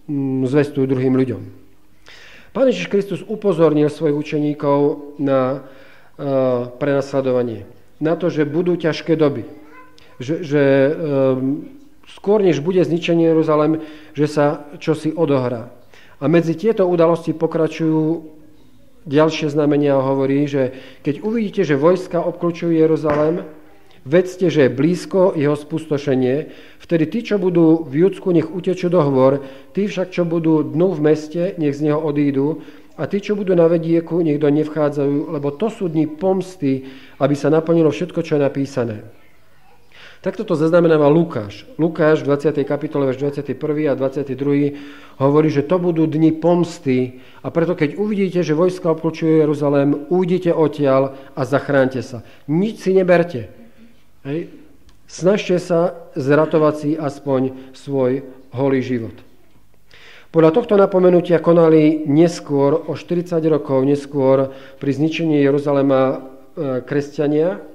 mm, 0.06 0.46
zvestujú 0.46 0.86
druhým 0.86 1.18
ľuďom. 1.18 1.42
Pán 2.54 2.70
Ježiš 2.70 2.94
Kristus 2.94 3.26
upozornil 3.26 3.90
svojich 3.90 4.14
učeníkov 4.14 4.78
na 5.18 5.58
uh, 5.58 6.70
prenasledovanie, 6.78 7.66
na 7.98 8.14
to, 8.14 8.30
že 8.30 8.46
budú 8.46 8.78
ťažké 8.78 9.18
doby, 9.18 9.50
že, 10.22 10.46
že 10.46 10.64
um, 10.94 11.82
skôr 12.14 12.46
než 12.46 12.62
bude 12.62 12.86
zničený 12.86 13.34
Jeruzalem, 13.34 13.82
že 14.14 14.30
sa 14.30 14.70
čosi 14.78 15.10
odohrá. 15.14 15.74
A 16.22 16.30
medzi 16.30 16.54
tieto 16.54 16.86
udalosti 16.86 17.34
pokračujú 17.34 18.24
ďalšie 19.10 19.52
znamenia 19.52 20.00
a 20.00 20.06
hovorí, 20.06 20.48
že 20.48 20.72
keď 21.04 21.26
uvidíte, 21.26 21.62
že 21.68 21.76
vojska 21.76 22.24
obklúčujú 22.24 22.72
Jeruzalem, 22.72 23.44
Vedzte, 24.04 24.52
že 24.52 24.68
je 24.68 24.76
blízko 24.76 25.32
jeho 25.32 25.56
spustošenie, 25.56 26.52
vtedy 26.84 27.08
tí, 27.08 27.20
čo 27.24 27.40
budú 27.40 27.88
v 27.88 28.04
Judsku, 28.04 28.36
nech 28.36 28.52
utečú 28.52 28.92
do 28.92 29.00
hvor, 29.00 29.40
tí 29.72 29.88
však, 29.88 30.12
čo 30.12 30.28
budú 30.28 30.60
dnu 30.60 30.92
v 30.92 31.04
meste, 31.08 31.56
nech 31.56 31.72
z 31.72 31.88
neho 31.88 32.04
odídu, 32.04 32.60
a 33.00 33.08
tí, 33.08 33.24
čo 33.24 33.40
budú 33.40 33.56
na 33.56 33.66
vedieku, 33.72 34.20
nech 34.20 34.44
do 34.44 34.52
nevchádzajú, 34.52 35.32
lebo 35.32 35.56
to 35.56 35.72
sú 35.72 35.88
dni 35.88 36.12
pomsty, 36.20 36.84
aby 37.16 37.32
sa 37.32 37.48
naplnilo 37.48 37.96
všetko, 37.96 38.20
čo 38.28 38.36
je 38.36 38.42
napísané. 38.44 39.23
Takto 40.24 40.48
to 40.48 40.56
zaznamenáva 40.56 41.12
Lukáš. 41.12 41.68
Lukáš 41.76 42.24
v 42.24 42.32
20. 42.32 42.64
kapitole, 42.64 43.12
verš 43.12 43.28
21. 43.44 43.92
a 43.92 43.94
22. 44.00 45.20
hovorí, 45.20 45.52
že 45.52 45.68
to 45.68 45.76
budú 45.84 46.08
dni 46.08 46.32
pomsty 46.32 47.20
a 47.44 47.52
preto 47.52 47.76
keď 47.76 48.00
uvidíte, 48.00 48.40
že 48.40 48.56
vojska 48.56 48.88
obklúčujú 48.96 49.44
Jeruzalém, 49.44 50.08
ujdite 50.08 50.56
odtiaľ 50.56 51.20
a 51.36 51.44
zachránte 51.44 52.00
sa. 52.00 52.24
Nič 52.48 52.88
si 52.88 52.96
neberte. 52.96 53.52
Hej. 54.24 54.48
Snažte 55.12 55.60
sa 55.60 56.08
zratovať 56.16 56.74
si 56.80 56.90
aspoň 56.96 57.76
svoj 57.76 58.24
holý 58.56 58.80
život. 58.80 59.20
Podľa 60.32 60.56
tohto 60.56 60.80
napomenutia 60.80 61.44
konali 61.44 62.08
neskôr, 62.08 62.80
o 62.88 62.96
40 62.96 63.44
rokov 63.52 63.84
neskôr, 63.84 64.56
pri 64.80 64.92
zničení 64.96 65.44
Jeruzalema 65.44 66.02
e, 66.08 66.18
kresťania. 66.88 67.73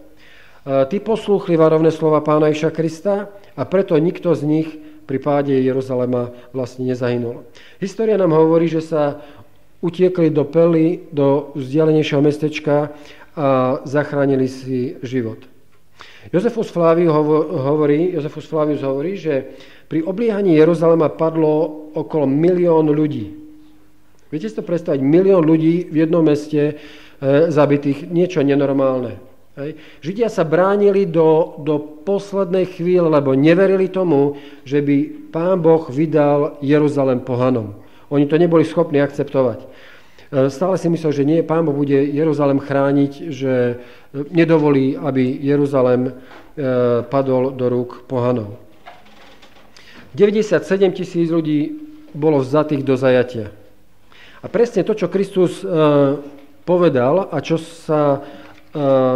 E, 0.69 0.85
tí 0.93 1.01
poslúchli 1.01 1.57
varovné 1.57 1.89
slova 1.89 2.21
pána 2.21 2.53
Iša 2.53 2.69
Krista 2.69 3.33
a 3.57 3.63
preto 3.65 3.97
nikto 3.97 4.37
z 4.37 4.43
nich 4.45 4.69
pri 5.09 5.17
páde 5.17 5.57
Jeruzalema 5.57 6.29
vlastne 6.53 6.93
nezahynul. 6.93 7.49
História 7.81 8.21
nám 8.21 8.37
hovorí, 8.37 8.69
že 8.69 8.85
sa 8.85 9.25
utiekli 9.81 10.29
do 10.29 10.45
Pely, 10.45 11.09
do 11.09 11.57
vzdialenejšieho 11.57 12.21
mestečka 12.21 12.93
a 13.33 13.81
zachránili 13.89 14.45
si 14.45 15.01
život. 15.01 15.41
Jozefus 16.29 16.69
Flavius 16.69 17.09
hovorí, 17.49 18.13
Jozefus 18.13 18.45
Flavius 18.45 18.85
hovorí, 18.85 19.17
že 19.17 19.57
pri 19.89 20.05
obliehaní 20.05 20.61
Jeruzalema 20.61 21.09
padlo 21.09 21.89
okolo 21.97 22.29
milión 22.29 22.93
ľudí. 22.93 23.33
Viete 24.29 24.53
si 24.53 24.59
to 24.59 24.61
predstaviť? 24.61 25.01
Milión 25.01 25.49
ľudí 25.49 25.89
v 25.89 26.05
jednom 26.05 26.21
meste 26.21 26.61
e, 26.61 26.75
zabitých, 27.49 28.13
niečo 28.13 28.45
nenormálne. 28.45 29.17
Hej. 29.59 29.75
Židia 30.07 30.31
sa 30.31 30.47
bránili 30.47 31.03
do, 31.03 31.59
do 31.67 31.83
poslednej 32.07 32.71
chvíle, 32.79 33.11
lebo 33.11 33.35
neverili 33.35 33.91
tomu, 33.91 34.39
že 34.63 34.79
by 34.79 35.27
pán 35.35 35.59
Boh 35.59 35.83
vydal 35.91 36.63
Jeruzalem 36.63 37.19
pohanom. 37.27 37.75
Oni 38.07 38.31
to 38.31 38.39
neboli 38.39 38.63
schopní 38.63 39.03
akceptovať. 39.03 39.67
E, 39.67 39.67
stále 40.47 40.79
si 40.79 40.87
myslel, 40.87 41.11
že 41.11 41.27
nie, 41.27 41.43
pán 41.43 41.67
Boh 41.67 41.75
bude 41.75 41.99
Jeruzalem 41.99 42.63
chrániť, 42.63 43.13
že 43.35 43.55
e, 43.55 43.77
nedovolí, 44.31 44.95
aby 44.95 45.27
Jeruzalem 45.43 46.07
e, 46.07 46.13
padol 47.11 47.51
do 47.51 47.67
rúk 47.67 48.07
pohanov. 48.07 48.55
97 50.15 50.63
tisíc 50.95 51.35
ľudí 51.35 51.83
bolo 52.15 52.47
vzatých 52.47 52.87
do 52.87 52.95
zajatia. 52.95 53.51
A 54.39 54.47
presne 54.47 54.87
to, 54.87 54.95
čo 54.95 55.11
Kristus 55.11 55.67
povedal 56.63 57.27
a 57.27 57.37
čo 57.43 57.59
sa 57.59 58.23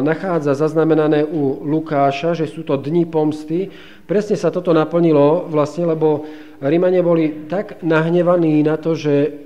nachádza 0.03 0.57
zaznamenané 0.57 1.29
u 1.29 1.61
Lukáša, 1.61 2.33
že 2.33 2.49
sú 2.49 2.65
to 2.65 2.81
dni 2.81 3.05
pomsty, 3.05 3.69
presne 4.09 4.37
sa 4.37 4.49
toto 4.49 4.73
naplnilo 4.73 5.45
vlastne, 5.53 5.85
lebo 5.85 6.25
Rímania 6.63 7.05
boli 7.05 7.49
tak 7.51 7.85
nahnevaní 7.85 8.65
na 8.65 8.81
to, 8.81 8.97
že 8.97 9.45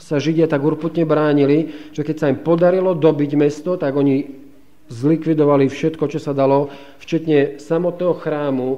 sa 0.00 0.20
Židia 0.20 0.48
tak 0.48 0.64
urputne 0.64 1.04
bránili, 1.04 1.90
že 1.92 2.04
keď 2.04 2.16
sa 2.16 2.30
im 2.32 2.40
podarilo 2.40 2.96
dobiť 2.96 3.30
mesto, 3.36 3.76
tak 3.76 3.96
oni 3.96 4.44
zlikvidovali 4.88 5.68
všetko, 5.68 6.04
čo 6.12 6.20
sa 6.20 6.36
dalo, 6.36 6.68
včetne 7.00 7.56
samotného 7.56 8.14
chrámu, 8.20 8.68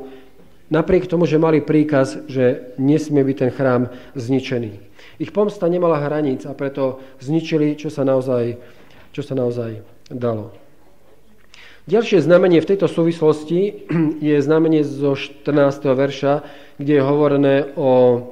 napriek 0.70 1.10
tomu, 1.10 1.26
že 1.26 1.42
mali 1.42 1.62
príkaz, 1.62 2.26
že 2.30 2.74
nesmie 2.78 3.26
byť 3.26 3.36
ten 3.38 3.50
chrám 3.50 3.90
zničený. 4.14 4.72
Ich 5.18 5.34
pomsta 5.34 5.66
nemala 5.66 5.98
hraníc 5.98 6.46
a 6.46 6.54
preto 6.54 7.02
zničili, 7.18 7.74
čo 7.74 7.90
sa 7.90 8.06
naozaj, 8.06 8.54
čo 9.10 9.22
sa 9.24 9.34
naozaj 9.34 9.95
dalo. 10.10 10.54
Ďalšie 11.86 12.18
znamenie 12.18 12.58
v 12.58 12.70
tejto 12.74 12.90
súvislosti 12.90 13.86
je 14.28 14.36
znamenie 14.42 14.82
zo 14.82 15.14
14. 15.14 15.46
verša, 15.86 16.42
kde 16.82 16.92
je 16.98 17.02
hovorené 17.02 17.54
o 17.78 18.22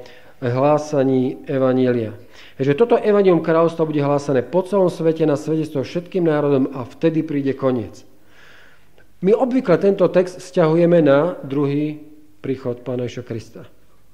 hlásaní 0.42 1.46
Evanielia. 1.46 2.18
Takže 2.58 2.74
toto 2.74 2.98
Evangelium 2.98 3.42
kráľovstva 3.42 3.86
bude 3.86 4.02
hlásané 4.02 4.42
po 4.42 4.62
celom 4.66 4.90
svete 4.90 5.26
na 5.26 5.38
svedectvo 5.38 5.86
všetkým 5.86 6.26
národom 6.26 6.70
a 6.74 6.86
vtedy 6.86 7.22
príde 7.22 7.54
koniec. 7.54 8.02
My 9.24 9.32
obvykle 9.32 9.78
tento 9.78 10.06
text 10.10 10.42
vzťahujeme 10.42 10.98
na 11.00 11.38
druhý 11.46 12.02
príchod 12.44 12.84
Pána 12.84 13.08
Iša 13.08 13.24
Krista. 13.24 13.64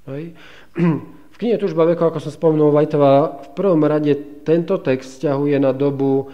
Hej. 0.07 0.37
V 1.35 1.49
knihe 1.49 1.57
Tužba 1.57 1.89
vekov, 1.89 2.13
ako 2.13 2.21
som 2.21 2.33
spomenul 2.37 2.69
Vajtová, 2.69 3.41
v 3.41 3.49
prvom 3.57 3.81
rade 3.89 4.13
tento 4.45 4.77
text 4.77 5.17
vzťahuje 5.17 5.57
na 5.57 5.73
dobu 5.73 6.29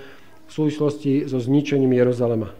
v 0.46 0.50
súvislosti 0.50 1.26
so 1.26 1.42
zničením 1.42 1.92
Jeruzalema. 1.92 2.54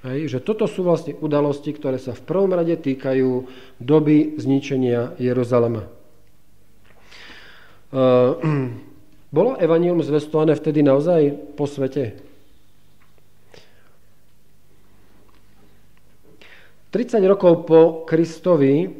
Hej, 0.00 0.32
že 0.32 0.38
toto 0.40 0.64
sú 0.64 0.80
vlastne 0.80 1.12
udalosti, 1.20 1.76
ktoré 1.76 2.00
sa 2.00 2.16
v 2.16 2.24
prvom 2.24 2.56
rade 2.56 2.72
týkajú 2.72 3.44
doby 3.76 4.40
zničenia 4.40 5.12
Jeruzalema. 5.20 5.84
Uh, 7.92 8.40
bolo 9.36 9.60
evanium 9.60 10.00
zvestované 10.00 10.56
vtedy 10.56 10.80
naozaj 10.80 11.36
po 11.52 11.68
svete? 11.68 12.16
30 16.90 17.22
rokov 17.28 17.70
po 17.70 17.80
Kristovi 18.02 18.88
uh, 18.88 18.90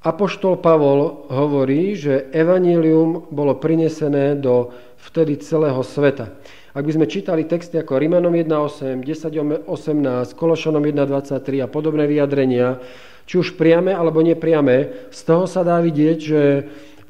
Apoštol 0.00 0.56
Pavol 0.64 1.28
hovorí, 1.28 1.92
že 1.92 2.32
evanílium 2.32 3.28
bolo 3.28 3.60
prinesené 3.60 4.32
do 4.32 4.72
vtedy 5.08 5.40
celého 5.40 5.80
sveta. 5.80 6.32
Ak 6.70 6.86
by 6.86 6.92
sme 6.94 7.06
čítali 7.10 7.48
texty 7.50 7.82
ako 7.82 7.98
Rimanom 7.98 8.30
1.8, 8.30 9.02
10.18, 9.02 9.66
Kološanom 10.38 10.84
1.23 10.86 11.64
a 11.64 11.66
podobné 11.66 12.06
vyjadrenia, 12.06 12.78
či 13.26 13.42
už 13.42 13.58
priame 13.58 13.90
alebo 13.90 14.22
nepriame, 14.22 15.10
z 15.10 15.20
toho 15.26 15.50
sa 15.50 15.66
dá 15.66 15.82
vidieť, 15.82 16.18
že 16.18 16.42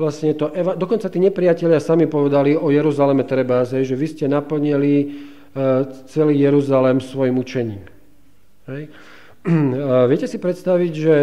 vlastne 0.00 0.32
to, 0.32 0.48
dokonca 0.80 1.12
tí 1.12 1.20
nepriatelia 1.20 1.76
sami 1.76 2.08
povedali 2.08 2.56
o 2.56 2.72
Jeruzaleme 2.72 3.20
Trebáze, 3.28 3.84
že 3.84 3.92
vy 3.92 4.06
ste 4.08 4.24
naplnili 4.32 4.92
e, 4.96 5.06
celý 6.08 6.40
Jeruzalem 6.40 7.04
svojim 7.04 7.36
učením. 7.36 7.84
Hej. 8.64 8.88
Viete 10.12 10.24
si 10.24 10.40
predstaviť, 10.40 10.92
že 10.92 11.16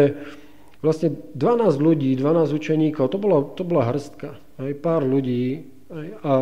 vlastne 0.78 1.10
12 1.34 1.78
ľudí, 1.78 2.14
12 2.14 2.54
učeníkov, 2.54 3.10
to, 3.10 3.18
bolo, 3.18 3.50
to 3.54 3.66
bola 3.66 3.90
hrstka, 3.90 4.38
hej, 4.62 4.78
pár 4.78 5.02
ľudí. 5.02 5.77
Hej, 5.88 6.08
a 6.24 6.32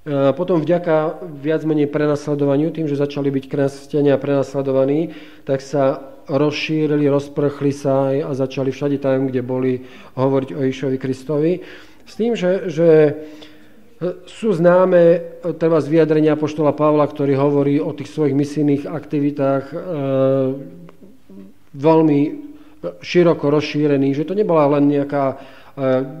E, 0.00 0.32
potom 0.32 0.64
vďaka 0.64 1.20
viac 1.28 1.60
menej 1.68 1.92
prenasledovaniu, 1.92 2.72
tým, 2.72 2.88
že 2.88 2.96
začali 2.96 3.28
byť 3.28 3.44
kresťania 3.52 4.16
prenasledovaní, 4.16 5.12
tak 5.44 5.60
sa 5.60 6.00
rozšírili, 6.24 7.04
rozprchli 7.04 7.72
sa 7.74 8.08
a 8.08 8.30
začali 8.32 8.72
všade 8.72 8.96
tam, 8.96 9.28
kde 9.28 9.44
boli, 9.44 9.84
hovoriť 10.16 10.50
o 10.56 10.60
Išovi 10.64 10.96
Kristovi. 10.96 11.60
S 12.08 12.16
tým, 12.16 12.32
že, 12.32 12.72
že 12.72 12.88
sú 14.24 14.56
známe 14.56 15.20
treba 15.60 15.76
z 15.84 15.92
vyjadrenia 15.92 16.40
poštola 16.40 16.72
Pavla, 16.72 17.04
ktorý 17.04 17.36
hovorí 17.36 17.76
o 17.76 17.92
tých 17.92 18.08
svojich 18.08 18.32
misijných 18.32 18.88
aktivitách 18.88 19.64
e, 19.68 19.76
veľmi 21.76 22.20
široko 23.04 23.52
rozšírených, 23.52 24.24
že 24.24 24.24
to 24.24 24.32
nebola 24.32 24.80
len 24.80 24.88
nejaká 24.88 25.36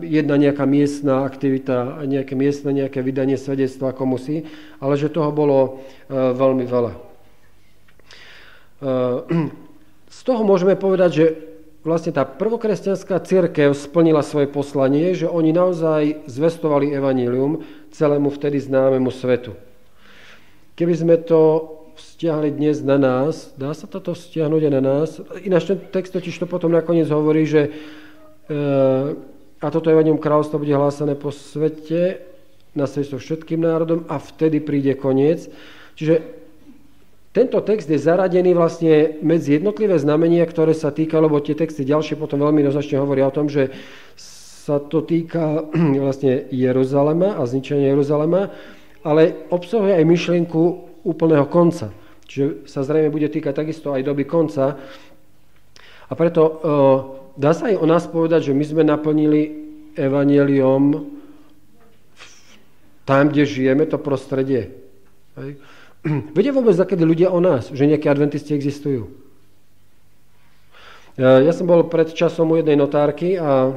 jedna 0.00 0.40
nejaká 0.40 0.64
miestna 0.64 1.26
aktivita, 1.28 2.06
nejaké 2.08 2.32
miestne 2.32 2.72
nejaké 2.72 3.04
vydanie 3.04 3.36
svedectva 3.36 3.92
komusi, 3.92 4.48
ale 4.80 4.96
že 4.96 5.12
toho 5.12 5.28
bolo 5.34 5.58
e, 6.08 6.16
veľmi 6.32 6.64
veľa. 6.64 6.92
E, 6.94 6.98
z 10.16 10.20
toho 10.24 10.42
môžeme 10.46 10.78
povedať, 10.80 11.10
že 11.12 11.26
vlastne 11.84 12.12
tá 12.12 12.24
prvokresťanská 12.24 13.20
církev 13.24 13.72
splnila 13.76 14.24
svoje 14.24 14.48
poslanie, 14.48 15.12
že 15.16 15.28
oni 15.28 15.52
naozaj 15.52 16.28
zvestovali 16.28 16.92
evanílium 16.92 17.64
celému 17.92 18.28
vtedy 18.32 18.60
známemu 18.60 19.08
svetu. 19.12 19.56
Keby 20.76 20.94
sme 20.96 21.16
to 21.20 21.76
vzťahli 22.00 22.56
dnes 22.56 22.80
na 22.80 22.96
nás, 22.96 23.52
dá 23.60 23.76
sa 23.76 23.84
toto 23.84 24.16
vzťahnuť 24.16 24.62
aj 24.64 24.72
na 24.72 24.82
nás. 24.82 25.20
Ináč 25.44 25.68
ten 25.68 25.80
text 25.92 26.16
totiž 26.16 26.32
to 26.40 26.46
potom 26.48 26.72
nakoniec 26.72 27.08
hovorí, 27.12 27.44
že 27.44 27.68
e, 27.68 27.70
a 29.60 29.68
toto 29.68 29.92
evanium 29.92 30.16
kráľovstva 30.16 30.56
bude 30.56 30.72
hlásané 30.72 31.20
po 31.20 31.28
svete 31.28 32.24
na 32.72 32.88
svedstvo 32.88 33.20
všetkým 33.20 33.60
národom 33.60 34.08
a 34.08 34.16
vtedy 34.16 34.64
príde 34.64 34.96
koniec. 34.96 35.52
Čiže 36.00 36.40
tento 37.30 37.60
text 37.62 37.86
je 37.86 38.00
zaradený 38.00 38.56
vlastne 38.56 39.20
medzi 39.22 39.60
jednotlivé 39.60 40.00
znamenia, 40.00 40.42
ktoré 40.48 40.74
sa 40.74 40.90
týka, 40.90 41.20
lebo 41.20 41.38
tie 41.38 41.54
texty 41.54 41.84
ďalšie 41.84 42.16
potom 42.16 42.42
veľmi 42.42 42.64
jednoznačne 42.64 42.98
hovoria 42.98 43.28
o 43.28 43.36
tom, 43.36 43.46
že 43.46 43.70
sa 44.16 44.80
to 44.80 45.04
týka 45.04 45.68
vlastne 46.04 46.48
Jeruzalema 46.48 47.36
a 47.36 47.44
zničenia 47.44 47.92
Jeruzalema, 47.92 48.50
ale 49.04 49.46
obsahuje 49.52 49.92
aj 49.92 50.08
myšlienku 50.08 50.60
úplného 51.04 51.44
konca. 51.52 51.92
Čiže 52.24 52.64
sa 52.64 52.80
zrejme 52.80 53.12
bude 53.12 53.28
týkať 53.28 53.60
takisto 53.60 53.92
aj 53.92 54.06
doby 54.08 54.24
konca. 54.24 54.78
A 56.10 56.12
preto 56.18 56.42
dá 57.40 57.56
sa 57.56 57.72
aj 57.72 57.80
o 57.80 57.86
nás 57.88 58.04
povedať, 58.04 58.52
že 58.52 58.56
my 58.56 58.64
sme 58.68 58.82
naplnili 58.84 59.40
evaneliom 59.96 61.08
tam, 63.08 63.32
kde 63.32 63.48
žijeme, 63.48 63.88
to 63.88 63.96
prostredie. 63.96 64.76
Hej. 65.40 65.56
Vedia 66.36 66.52
vôbec 66.52 66.76
zakedy 66.76 67.02
ľudia 67.02 67.32
o 67.32 67.40
nás, 67.40 67.72
že 67.72 67.88
nejaké 67.88 68.12
adventisti 68.12 68.52
existujú? 68.52 69.08
Ja 71.20 71.52
som 71.52 71.68
bol 71.68 71.84
pred 71.84 72.16
časom 72.16 72.48
u 72.48 72.56
jednej 72.56 72.80
notárky 72.80 73.36
a 73.36 73.76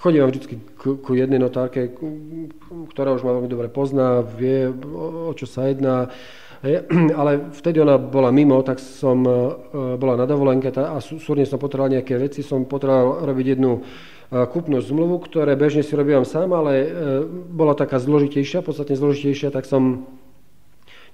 chodím 0.00 0.24
vždy 0.24 0.56
ku 0.80 1.12
jednej 1.12 1.36
notárke, 1.36 1.92
ktorá 2.94 3.12
už 3.12 3.20
ma 3.20 3.36
veľmi 3.36 3.52
dobre 3.52 3.68
pozná, 3.68 4.24
vie, 4.24 4.72
o 4.96 5.34
čo 5.36 5.44
sa 5.44 5.68
jedná 5.68 6.08
ale 7.18 7.50
vtedy 7.50 7.82
ona 7.82 7.98
bola 7.98 8.30
mimo, 8.30 8.62
tak 8.62 8.78
som 8.78 9.26
e, 9.26 9.34
bola 9.98 10.14
na 10.14 10.30
dovolenke 10.30 10.70
a 10.78 11.02
súrne 11.02 11.42
som 11.42 11.58
potreboval 11.58 11.98
nejaké 11.98 12.14
veci, 12.14 12.46
som 12.46 12.62
potreboval 12.62 13.26
robiť 13.26 13.46
jednu 13.58 13.72
e, 13.74 13.80
kúpnu 14.46 14.78
zmluvu, 14.78 15.18
ktoré 15.26 15.58
bežne 15.58 15.82
si 15.82 15.98
robím 15.98 16.22
sám, 16.22 16.54
ale 16.54 16.72
e, 16.78 16.86
bola 17.50 17.74
taká 17.74 17.98
zložitejšia, 17.98 18.62
podstatne 18.62 18.94
zložitejšia, 18.94 19.50
tak 19.50 19.66
som 19.66 20.06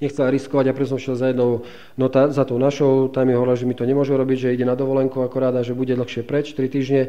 nechcel 0.04 0.28
riskovať 0.28 0.68
a 0.68 0.76
preto 0.76 0.92
som 0.94 1.00
šiel 1.00 1.16
za 1.16 1.32
jednou, 1.32 1.64
no 1.96 2.06
tá, 2.12 2.28
za 2.28 2.44
tou 2.44 2.60
našou, 2.60 3.08
tam 3.08 3.24
mi 3.24 3.32
hovorila, 3.32 3.56
že 3.56 3.64
mi 3.64 3.72
to 3.72 3.88
nemôže 3.88 4.12
robiť, 4.12 4.36
že 4.36 4.54
ide 4.54 4.68
na 4.68 4.76
dovolenku 4.76 5.24
akorát 5.24 5.56
a 5.56 5.64
že 5.64 5.72
bude 5.72 5.96
dlhšie 5.96 6.28
preč, 6.28 6.52
3 6.52 6.68
týždne. 6.68 7.02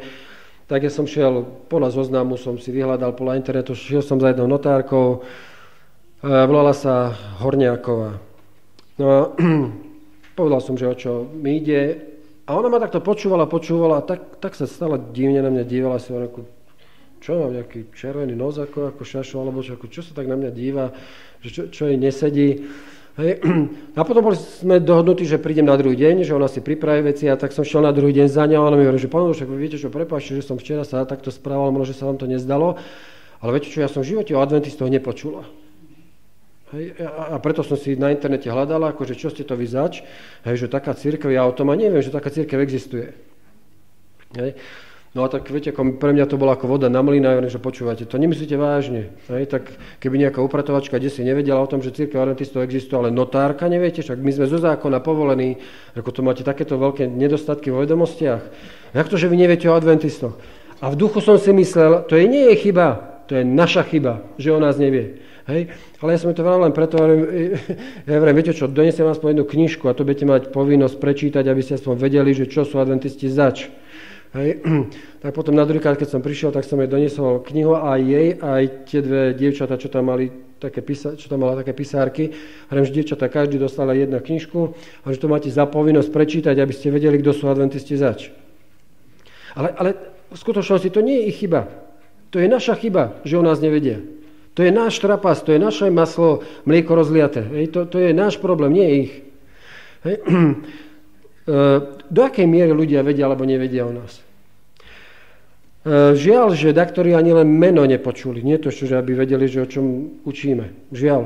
Tak 0.72 0.88
ja 0.88 0.92
som 0.94 1.04
šiel, 1.04 1.44
podľa 1.68 1.92
zoznamu 1.92 2.40
som 2.40 2.56
si 2.56 2.72
vyhľadal 2.72 3.20
podľa 3.20 3.36
internetu, 3.42 3.76
šiel 3.76 4.06
som 4.06 4.22
za 4.22 4.32
jednou 4.32 4.48
notárkou, 4.48 5.28
volala 6.24 6.72
sa 6.72 7.14
Horniaková. 7.44 8.29
No 9.00 9.06
a 9.08 9.20
povedal 10.38 10.60
som, 10.60 10.76
že 10.76 10.86
o 10.86 10.94
čo 10.94 11.24
mi 11.24 11.64
ide. 11.64 12.04
A 12.44 12.58
ona 12.60 12.68
ma 12.68 12.84
takto 12.84 13.00
počúvala, 13.00 13.48
počúvala 13.48 14.04
a 14.04 14.06
tak, 14.06 14.44
tak 14.44 14.54
sa 14.60 14.68
stále 14.68 15.00
divne 15.16 15.40
na 15.40 15.48
mňa 15.48 15.64
dívala. 15.64 16.04
Si 16.04 16.12
ako, 16.12 16.44
čo 17.24 17.40
mám 17.40 17.56
nejaký 17.56 17.96
červený 17.96 18.36
nos 18.36 18.60
ako, 18.60 18.92
ako 18.92 19.02
šašu, 19.08 19.40
alebo 19.40 19.64
čo, 19.64 19.80
ako, 19.80 19.88
čo 19.88 20.02
sa 20.04 20.12
tak 20.12 20.28
na 20.28 20.36
mňa 20.36 20.52
díva, 20.52 20.92
že 21.40 21.50
čo, 21.50 21.62
čo 21.72 21.88
jej 21.88 21.96
nesedí. 21.96 22.68
Hej. 23.16 23.40
A 24.00 24.04
potom 24.04 24.20
boli 24.20 24.36
sme 24.36 24.84
dohodnutí, 24.84 25.24
že 25.24 25.40
prídem 25.40 25.70
na 25.70 25.80
druhý 25.80 25.96
deň, 25.96 26.28
že 26.28 26.36
ona 26.36 26.52
si 26.52 26.60
pripraví 26.60 27.04
veci 27.08 27.28
a 27.28 27.40
tak 27.40 27.52
som 27.52 27.68
šiel 27.68 27.84
na 27.84 27.92
druhý 27.92 28.16
deň 28.16 28.28
za 28.32 28.48
ňou 28.48 28.64
a 28.64 28.68
ona 28.72 28.80
mi 28.80 28.88
hovorí, 28.88 29.00
že 29.00 29.12
pán 29.12 29.28
však 29.28 29.48
viete 29.52 29.76
čo, 29.76 29.92
prepáčte, 29.92 30.40
že 30.40 30.44
som 30.48 30.56
včera 30.56 30.88
sa 30.88 31.04
takto 31.04 31.28
správal, 31.28 31.76
možno, 31.76 31.92
že 31.92 32.00
sa 32.00 32.08
vám 32.08 32.16
to 32.16 32.32
nezdalo, 32.32 32.80
ale 33.44 33.50
viete 33.60 33.68
čo, 33.68 33.84
ja 33.84 33.92
som 33.92 34.08
v 34.08 34.16
živote 34.16 34.32
o 34.36 34.40
adventistov 34.40 34.88
nepočula. 34.88 35.44
Hej, 36.70 37.02
a 37.02 37.34
preto 37.42 37.66
som 37.66 37.74
si 37.74 37.98
na 37.98 38.14
internete 38.14 38.46
hľadala, 38.46 38.94
akože 38.94 39.18
čo 39.18 39.34
ste 39.34 39.42
to 39.42 39.58
vy 39.58 39.66
zač, 39.66 40.06
hej, 40.46 40.56
že 40.66 40.68
taká 40.70 40.94
církev, 40.94 41.34
ja 41.34 41.42
o 41.50 41.56
tom 41.56 41.74
ani 41.74 41.90
neviem, 41.90 42.06
že 42.06 42.14
taká 42.14 42.30
církev 42.30 42.62
existuje. 42.62 43.18
Hej. 44.38 44.54
No 45.18 45.26
a 45.26 45.28
tak 45.34 45.50
viete, 45.50 45.74
ako 45.74 45.98
pre 45.98 46.14
mňa 46.14 46.30
to 46.30 46.38
bolo 46.38 46.54
ako 46.54 46.70
voda 46.70 46.86
na 46.86 47.02
mlyna, 47.02 47.42
že 47.50 47.58
počúvate, 47.58 48.06
to 48.06 48.22
nemyslíte 48.22 48.54
vážne. 48.54 49.10
Hej, 49.26 49.50
tak 49.50 49.74
keby 49.98 50.22
nejaká 50.22 50.38
upratovačka 50.46 51.02
kde 51.02 51.10
si 51.10 51.26
nevedela 51.26 51.58
o 51.58 51.66
tom, 51.66 51.82
že 51.82 51.90
církev 51.90 52.22
adventistov 52.22 52.62
existuje, 52.62 52.94
ale 53.02 53.10
notárka 53.10 53.66
neviete, 53.66 54.06
však 54.06 54.22
my 54.22 54.30
sme 54.30 54.46
zo 54.46 54.62
zákona 54.62 55.02
povolení, 55.02 55.58
ako 55.98 56.14
to 56.14 56.22
máte 56.22 56.46
takéto 56.46 56.78
veľké 56.78 57.10
nedostatky 57.10 57.74
vo 57.74 57.82
vedomostiach. 57.82 58.46
Jak 58.94 59.10
to, 59.10 59.18
že 59.18 59.26
vy 59.26 59.42
neviete 59.42 59.66
o 59.66 59.74
adventistoch? 59.74 60.38
A 60.86 60.94
v 60.94 61.00
duchu 61.02 61.18
som 61.26 61.42
si 61.42 61.50
myslel, 61.50 62.06
to 62.06 62.14
je 62.14 62.30
nie 62.30 62.54
je 62.54 62.70
chyba, 62.70 63.18
to 63.26 63.34
je 63.34 63.42
naša 63.42 63.90
chyba, 63.90 64.22
že 64.38 64.54
o 64.54 64.62
nás 64.62 64.78
nevie. 64.78 65.26
Hej? 65.50 65.74
Ale 66.00 66.10
ja 66.14 66.20
som 66.22 66.30
to 66.32 66.46
vral 66.46 66.62
len 66.62 66.72
preto, 66.72 67.02
ja 67.02 68.14
hovorím, 68.14 68.38
viete 68.38 68.54
čo, 68.54 68.70
donesiem 68.70 69.10
po 69.18 69.34
jednu 69.34 69.44
knižku 69.50 69.90
a 69.90 69.98
to 69.98 70.06
budete 70.06 70.30
mať 70.30 70.42
povinnosť 70.54 70.96
prečítať, 71.02 71.44
aby 71.50 71.62
ste 71.66 71.82
aspoň 71.82 71.96
vedeli, 71.98 72.32
že 72.38 72.46
čo 72.46 72.64
sú 72.64 72.78
adventisti 72.78 73.26
zač. 73.28 73.68
Hej. 74.38 74.62
Tak 75.20 75.36
potom 75.36 75.52
na 75.52 75.68
druhýkrát, 75.68 76.00
keď 76.00 76.16
som 76.16 76.24
prišiel, 76.24 76.56
tak 76.56 76.64
som 76.64 76.80
jej 76.80 76.88
doniesol 76.88 77.44
knihu 77.44 77.76
a 77.76 78.00
jej, 78.00 78.40
aj 78.40 78.88
tie 78.88 79.04
dve 79.04 79.36
dievčatá, 79.36 79.76
čo 79.76 79.92
tam 79.92 80.08
mali 80.08 80.32
také 80.64 80.80
pisa, 80.80 81.20
čo 81.20 81.28
tam 81.28 81.44
mala 81.44 81.60
také 81.60 81.76
pisárky. 81.76 82.32
Hovorím, 82.72 82.88
že 82.88 82.96
dievčatá 82.96 83.28
každý 83.28 83.60
dostala 83.60 83.92
jedna 83.92 84.24
knižku 84.24 84.60
a 85.04 85.06
že 85.12 85.20
to 85.20 85.28
máte 85.28 85.52
za 85.52 85.68
povinnosť 85.68 86.16
prečítať, 86.16 86.56
aby 86.56 86.72
ste 86.72 86.88
vedeli, 86.88 87.20
kto 87.20 87.36
sú 87.36 87.52
adventisti 87.52 88.00
zač. 88.00 88.32
Ale, 89.60 89.76
ale 89.76 89.90
v 90.32 90.38
skutočnosti 90.40 90.88
to 90.88 91.04
nie 91.04 91.20
je 91.20 91.36
ich 91.36 91.38
chyba. 91.44 91.68
To 92.32 92.40
je 92.40 92.48
naša 92.48 92.80
chyba, 92.80 93.20
že 93.28 93.36
o 93.36 93.44
nás 93.44 93.60
nevedia. 93.60 94.00
To 94.60 94.68
je 94.68 94.76
náš 94.76 95.00
trapas, 95.00 95.40
to 95.40 95.56
je 95.56 95.60
naše 95.60 95.88
maslo, 95.88 96.44
mlieko 96.68 96.92
rozliate. 96.92 97.48
Hej, 97.48 97.72
to, 97.72 97.88
to 97.88 98.04
je 98.04 98.12
náš 98.12 98.44
problém, 98.44 98.76
nie 98.76 99.08
ich. 99.08 99.24
Hej. 100.04 100.20
Do 102.12 102.20
akej 102.28 102.44
miery 102.44 102.76
ľudia 102.76 103.00
vedia 103.00 103.32
alebo 103.32 103.48
nevedia 103.48 103.88
o 103.88 103.96
nás? 103.96 104.20
E, 104.20 104.24
žiaľ, 106.12 106.60
že 106.60 106.76
daktori 106.76 107.16
ani 107.16 107.32
len 107.32 107.48
meno 107.48 107.88
nepočuli. 107.88 108.44
Nie 108.44 108.60
to, 108.60 108.68
že 108.68 109.00
aby 109.00 109.16
vedeli, 109.16 109.48
že 109.48 109.64
o 109.64 109.72
čom 109.72 110.20
učíme. 110.28 110.92
Žiaľ. 110.92 111.22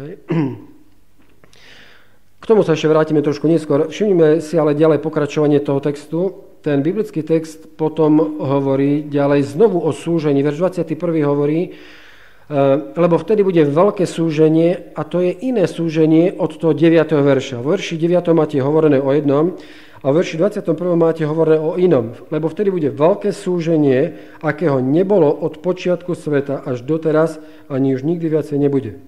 Hej. 0.00 0.12
K 2.40 2.44
tomu 2.48 2.64
sa 2.64 2.72
ešte 2.72 2.88
vrátime 2.88 3.20
trošku 3.20 3.52
neskôr. 3.52 3.92
Všimnime 3.92 4.40
si 4.40 4.56
ale 4.56 4.72
ďalej 4.72 5.04
pokračovanie 5.04 5.60
toho 5.60 5.84
textu. 5.84 6.40
Ten 6.64 6.80
biblický 6.80 7.20
text 7.20 7.68
potom 7.76 8.40
hovorí 8.40 9.04
ďalej 9.04 9.44
znovu 9.44 9.84
o 9.84 9.92
súžení. 9.92 10.40
Verš 10.40 10.88
21. 10.88 10.96
hovorí, 11.28 11.76
lebo 12.96 13.20
vtedy 13.20 13.44
bude 13.44 13.60
veľké 13.68 14.08
súženie 14.08 14.96
a 14.96 15.04
to 15.04 15.20
je 15.20 15.36
iné 15.44 15.68
súženie 15.68 16.32
od 16.32 16.56
toho 16.56 16.72
9. 16.72 16.96
verša. 17.12 17.60
V 17.60 17.76
verši 17.76 18.00
9. 18.00 18.24
máte 18.32 18.56
hovorené 18.56 18.96
o 19.04 19.12
jednom, 19.12 19.52
a 19.98 20.14
v 20.14 20.22
verši 20.22 20.38
21. 20.38 20.94
máte 20.94 21.26
hovorené 21.26 21.58
o 21.58 21.74
inom, 21.74 22.14
lebo 22.30 22.46
vtedy 22.46 22.70
bude 22.70 22.88
veľké 22.94 23.34
súženie, 23.34 24.14
akého 24.38 24.78
nebolo 24.78 25.26
od 25.26 25.58
počiatku 25.58 26.14
sveta 26.14 26.62
až 26.62 26.86
doteraz, 26.86 27.42
ani 27.66 27.98
už 27.98 28.06
nikdy 28.06 28.30
viacej 28.30 28.62
nebude. 28.62 29.02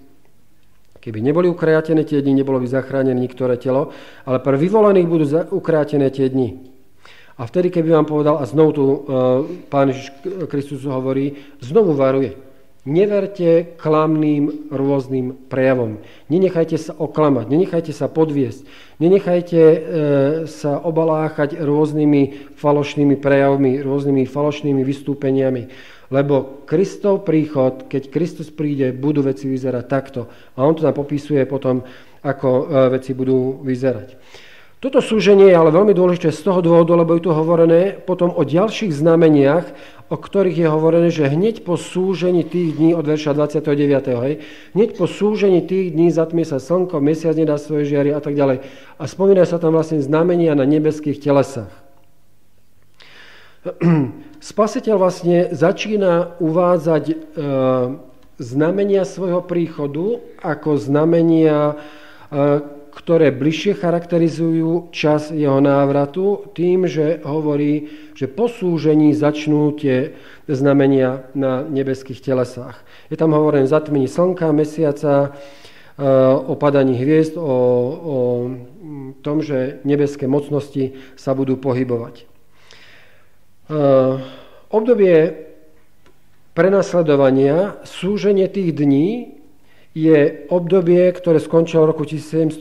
Keby 1.00 1.22
neboli 1.22 1.48
ukrátené 1.48 2.04
tie 2.04 2.20
dni, 2.20 2.42
nebolo 2.42 2.60
by 2.60 2.68
zachránené 2.68 3.16
niektoré 3.16 3.56
telo, 3.56 3.94
ale 4.26 4.42
pre 4.42 4.58
vyvolených 4.58 5.08
budú 5.08 5.24
ukrátené 5.54 6.10
tie 6.12 6.28
dni. 6.28 6.68
A 7.40 7.48
vtedy, 7.48 7.72
keby 7.72 7.96
vám 7.96 8.04
povedal, 8.04 8.36
a 8.36 8.44
znovu 8.44 8.70
tu 8.76 8.84
uh, 8.84 8.98
Pán 9.72 9.88
Ježiš 9.88 10.12
Kristus 10.44 10.84
hovorí, 10.84 11.40
znovu 11.64 11.96
varuje, 11.96 12.36
Neverte 12.88 13.76
klamným 13.76 14.72
rôznym 14.72 15.36
prejavom. 15.52 16.00
Nenechajte 16.32 16.80
sa 16.80 16.96
oklamať, 16.96 17.52
nenechajte 17.52 17.92
sa 17.92 18.08
podviesť, 18.08 18.64
nenechajte 18.96 19.60
e, 19.60 19.78
sa 20.48 20.80
obaláchať 20.80 21.60
rôznymi 21.60 22.56
falošnými 22.56 23.20
prejavmi, 23.20 23.84
rôznymi 23.84 24.24
falošnými 24.24 24.80
vystúpeniami. 24.80 25.68
Lebo 26.08 26.64
Kristov 26.64 27.28
príchod, 27.28 27.84
keď 27.84 28.08
Kristus 28.08 28.48
príde, 28.48 28.96
budú 28.96 29.28
veci 29.28 29.44
vyzerať 29.44 29.84
takto. 29.84 30.32
A 30.56 30.64
on 30.64 30.72
to 30.72 30.80
nám 30.80 30.96
popisuje 30.96 31.44
potom, 31.44 31.84
ako 32.24 32.48
e, 32.48 32.62
veci 32.96 33.12
budú 33.12 33.60
vyzerať. 33.60 34.16
Toto 34.80 35.04
súženie 35.04 35.52
je 35.52 35.60
ale 35.60 35.68
veľmi 35.68 35.92
dôležité 35.92 36.32
z 36.32 36.40
toho 36.40 36.64
dôvodu, 36.64 36.96
lebo 36.96 37.12
je 37.12 37.28
tu 37.28 37.30
hovorené 37.36 38.00
potom 38.00 38.32
o 38.32 38.40
ďalších 38.40 38.96
znameniach, 38.96 39.68
o 40.10 40.16
ktorých 40.18 40.66
je 40.66 40.68
hovorené, 40.68 41.08
že 41.14 41.30
hneď 41.30 41.62
po 41.62 41.78
súžení 41.78 42.42
tých 42.42 42.74
dní 42.74 42.98
od 42.98 43.06
verša 43.06 43.30
29. 43.30 44.10
Hej, 44.26 44.34
hneď 44.74 44.98
po 44.98 45.06
súžení 45.06 45.62
tých 45.62 45.94
dní 45.94 46.10
zatmie 46.10 46.42
sa 46.42 46.58
slnko, 46.58 46.98
mesiac 46.98 47.38
nedá 47.38 47.54
svoje 47.62 47.86
žiary 47.86 48.10
a 48.10 48.18
tak 48.18 48.34
ďalej. 48.34 48.66
A 48.98 49.02
spomínajú 49.06 49.46
sa 49.46 49.62
tam 49.62 49.78
vlastne 49.78 50.02
znamenia 50.02 50.58
na 50.58 50.66
nebeských 50.66 51.22
telesách. 51.22 51.70
Spasiteľ 54.50 54.94
vlastne 54.98 55.54
začína 55.54 56.42
uvádzať 56.42 57.04
e, 57.06 57.14
znamenia 58.40 59.06
svojho 59.06 59.46
príchodu 59.46 60.18
ako 60.42 60.74
znamenia 60.74 61.76
e, 61.78 62.79
ktoré 63.00 63.32
bližšie 63.32 63.80
charakterizujú 63.80 64.92
čas 64.92 65.32
jeho 65.32 65.56
návratu 65.56 66.52
tým, 66.52 66.84
že 66.84 67.24
hovorí, 67.24 67.88
že 68.12 68.28
po 68.28 68.44
súžení 68.44 69.16
začnú 69.16 69.72
tie 69.72 70.12
znamenia 70.44 71.24
na 71.32 71.64
nebeských 71.64 72.20
telesách. 72.20 72.76
Je 73.08 73.16
tam 73.16 73.32
hovorené 73.32 73.64
zatmení 73.64 74.04
slnka, 74.04 74.52
mesiaca, 74.52 75.32
e, 75.96 76.04
o 76.44 76.52
padaní 76.60 77.00
hviezd, 77.00 77.40
o, 77.40 77.48
o 78.04 78.16
tom, 79.24 79.40
že 79.40 79.80
nebeské 79.88 80.28
mocnosti 80.28 80.92
sa 81.16 81.32
budú 81.32 81.56
pohybovať. 81.56 82.20
E, 82.20 82.24
obdobie 84.68 85.48
prenasledovania, 86.52 87.80
súženie 87.88 88.44
tých 88.52 88.76
dní 88.76 89.39
je 89.94 90.46
obdobie, 90.48 91.10
ktoré 91.10 91.42
skončilo 91.42 91.86
v 91.86 91.90
roku 91.90 92.04
1798. 92.06 92.60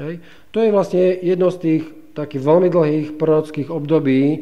Hej. 0.00 0.14
To 0.52 0.58
je 0.60 0.70
vlastne 0.72 1.02
jedno 1.20 1.48
z 1.52 1.58
tých 1.60 1.82
takých 2.12 2.42
veľmi 2.44 2.68
dlhých 2.68 3.08
prorockých 3.16 3.68
období. 3.72 4.20
E, 4.32 4.38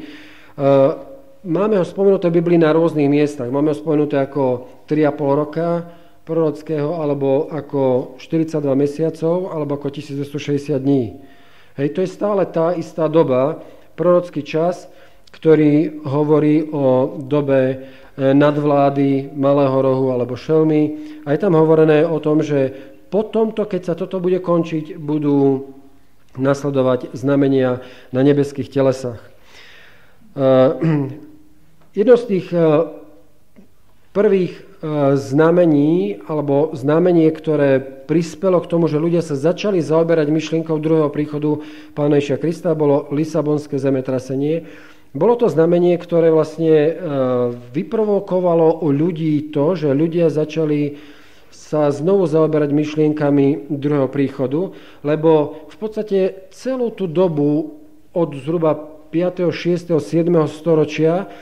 máme 1.46 1.74
ho 1.78 1.86
spomenuté 1.86 2.30
v 2.30 2.38
Biblii 2.42 2.58
na 2.58 2.74
rôznych 2.74 3.06
miestach. 3.06 3.50
Máme 3.50 3.70
ho 3.70 3.76
spomenuté 3.76 4.18
ako 4.18 4.66
3,5 4.90 5.40
roka 5.42 5.68
prorockého, 6.28 7.00
alebo 7.00 7.48
ako 7.48 8.14
42 8.20 8.60
mesiacov, 8.76 9.48
alebo 9.48 9.80
ako 9.80 9.88
1260 9.94 10.76
dní. 10.76 11.16
Hej, 11.80 11.88
to 11.96 12.02
je 12.04 12.10
stále 12.10 12.44
tá 12.44 12.74
istá 12.76 13.08
doba, 13.08 13.62
prorocký 13.96 14.44
čas, 14.44 14.90
ktorý 15.32 16.02
hovorí 16.04 16.68
o 16.68 17.16
dobe 17.18 17.88
nadvlády 18.18 19.30
Malého 19.38 19.78
rohu 19.78 20.10
alebo 20.10 20.34
Šelmy. 20.34 20.98
A 21.22 21.32
je 21.32 21.38
tam 21.38 21.54
hovorené 21.54 22.02
o 22.02 22.18
tom, 22.18 22.42
že 22.42 22.74
po 23.08 23.22
tomto, 23.22 23.64
keď 23.64 23.80
sa 23.86 23.94
toto 23.94 24.18
bude 24.18 24.42
končiť, 24.42 24.98
budú 24.98 25.70
nasledovať 26.36 27.14
znamenia 27.14 27.80
na 28.10 28.20
nebeských 28.26 28.68
telesách. 28.68 29.22
E, 29.22 29.30
jedno 31.98 32.14
z 32.18 32.24
tých 32.26 32.46
e, 32.52 32.60
prvých 34.12 34.68
znamení, 35.14 36.22
alebo 36.30 36.70
znamenie, 36.70 37.26
ktoré 37.34 37.82
prispelo 37.82 38.62
k 38.62 38.70
tomu, 38.70 38.86
že 38.86 39.02
ľudia 39.02 39.26
sa 39.26 39.34
začali 39.34 39.82
zaoberať 39.82 40.30
myšlienkou 40.30 40.78
druhého 40.78 41.10
príchodu 41.10 41.58
Pána 41.98 42.22
Iša 42.22 42.38
Krista, 42.38 42.78
bolo 42.78 43.10
Lisabonské 43.10 43.74
zemetrasenie, 43.74 44.70
bolo 45.16 45.34
to 45.40 45.48
znamenie, 45.48 45.96
ktoré 45.96 46.28
vlastne 46.28 46.74
e, 46.76 46.92
vyprovokovalo 47.72 48.84
u 48.84 48.88
ľudí 48.92 49.48
to, 49.48 49.72
že 49.72 49.96
ľudia 49.96 50.28
začali 50.28 51.00
sa 51.48 51.88
znovu 51.88 52.28
zaoberať 52.28 52.70
myšlienkami 52.76 53.72
druhého 53.72 54.08
príchodu, 54.12 54.76
lebo 55.00 55.64
v 55.72 55.76
podstate 55.80 56.48
celú 56.52 56.92
tú 56.92 57.08
dobu 57.08 57.80
od 58.12 58.30
zhruba 58.36 58.76
5., 59.08 59.48
6., 59.48 59.96
7. 59.96 60.28
storočia 60.44 61.32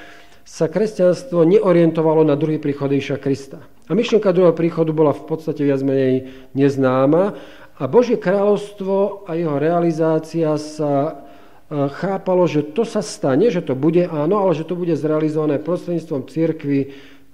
sa 0.46 0.70
kresťanstvo 0.70 1.42
neorientovalo 1.42 2.22
na 2.22 2.38
druhý 2.38 2.62
príchod 2.62 2.86
Iša 2.94 3.18
Krista. 3.18 3.58
A 3.90 3.98
myšlienka 3.98 4.30
druhého 4.30 4.54
príchodu 4.54 4.94
bola 4.94 5.10
v 5.10 5.26
podstate 5.26 5.66
viac 5.66 5.82
menej 5.82 6.30
neznáma 6.54 7.34
a 7.76 7.84
Božie 7.90 8.14
kráľovstvo 8.14 9.26
a 9.26 9.34
jeho 9.34 9.58
realizácia 9.58 10.54
sa 10.54 11.25
chápalo, 11.70 12.46
že 12.46 12.62
to 12.62 12.86
sa 12.86 13.02
stane, 13.02 13.50
že 13.50 13.62
to 13.62 13.74
bude 13.74 14.06
áno, 14.06 14.38
ale 14.38 14.54
že 14.54 14.62
to 14.62 14.78
bude 14.78 14.94
zrealizované 14.94 15.58
prostredníctvom 15.58 16.30
církvy 16.30 16.80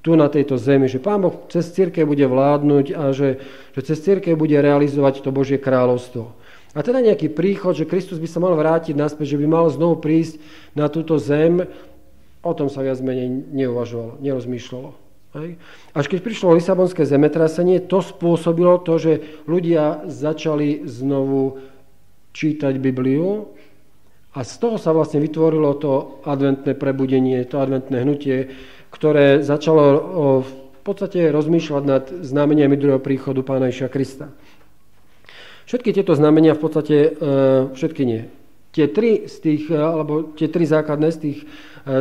tu 0.03 0.19
na 0.19 0.27
tejto 0.27 0.59
zemi, 0.59 0.91
že 0.91 0.99
Pán 0.99 1.23
Boh 1.23 1.47
cez 1.47 1.71
církev 1.71 2.03
bude 2.03 2.27
vládnuť 2.27 2.87
a 2.91 3.15
že, 3.15 3.39
že 3.71 3.81
cez 3.87 4.03
církev 4.03 4.35
bude 4.35 4.59
realizovať 4.59 5.23
to 5.23 5.31
Božie 5.31 5.63
kráľovstvo. 5.63 6.35
A 6.73 6.81
teda 6.83 7.05
nejaký 7.05 7.31
príchod, 7.31 7.77
že 7.77 7.87
Kristus 7.87 8.19
by 8.19 8.27
sa 8.27 8.43
mal 8.43 8.57
vrátiť 8.59 8.97
naspäť, 8.97 9.37
že 9.37 9.41
by 9.41 9.47
mal 9.47 9.71
znovu 9.71 10.03
prísť 10.03 10.41
na 10.75 10.89
túto 10.89 11.21
zem, 11.21 11.69
o 12.43 12.53
tom 12.57 12.67
sa 12.67 12.83
viac 12.83 12.99
menej 12.99 13.31
neuvažovalo, 13.55 14.19
nerozmýšľalo. 14.19 14.91
Hej. 15.33 15.57
Až 15.95 16.05
keď 16.11 16.19
prišlo 16.21 16.57
Lisabonské 16.59 17.07
zemetrasenie, 17.07 17.81
to 17.81 18.03
spôsobilo 18.03 18.83
to, 18.83 18.99
že 18.99 19.13
ľudia 19.47 20.05
začali 20.11 20.85
znovu 20.85 21.63
čítať 22.33 22.75
Bibliu, 22.81 23.55
a 24.33 24.41
z 24.45 24.55
toho 24.57 24.81
sa 24.81 24.97
vlastne 24.97 25.21
vytvorilo 25.21 25.77
to 25.77 26.25
adventné 26.25 26.73
prebudenie, 26.73 27.45
to 27.45 27.61
adventné 27.61 28.01
hnutie, 28.01 28.49
ktoré 28.89 29.45
začalo 29.45 29.85
v 30.41 30.53
podstate 30.81 31.29
rozmýšľať 31.29 31.83
nad 31.85 32.05
znameniami 32.11 32.75
druhého 32.75 32.99
príchodu 32.99 33.45
Pána 33.45 33.69
Iša 33.69 33.93
Krista. 33.93 34.33
Všetky 35.69 35.95
tieto 35.95 36.19
znamenia 36.19 36.59
v 36.59 36.63
podstate, 36.65 36.97
e, 36.97 37.11
všetky 37.73 38.03
nie. 38.03 38.27
Tie 38.75 38.91
tri, 38.91 39.31
z 39.31 39.37
tých, 39.39 39.63
e, 39.71 39.79
alebo 39.79 40.35
tie 40.35 40.51
tri 40.51 40.67
základné 40.67 41.09
z 41.15 41.19
tých 41.23 41.39
e, 41.41 41.45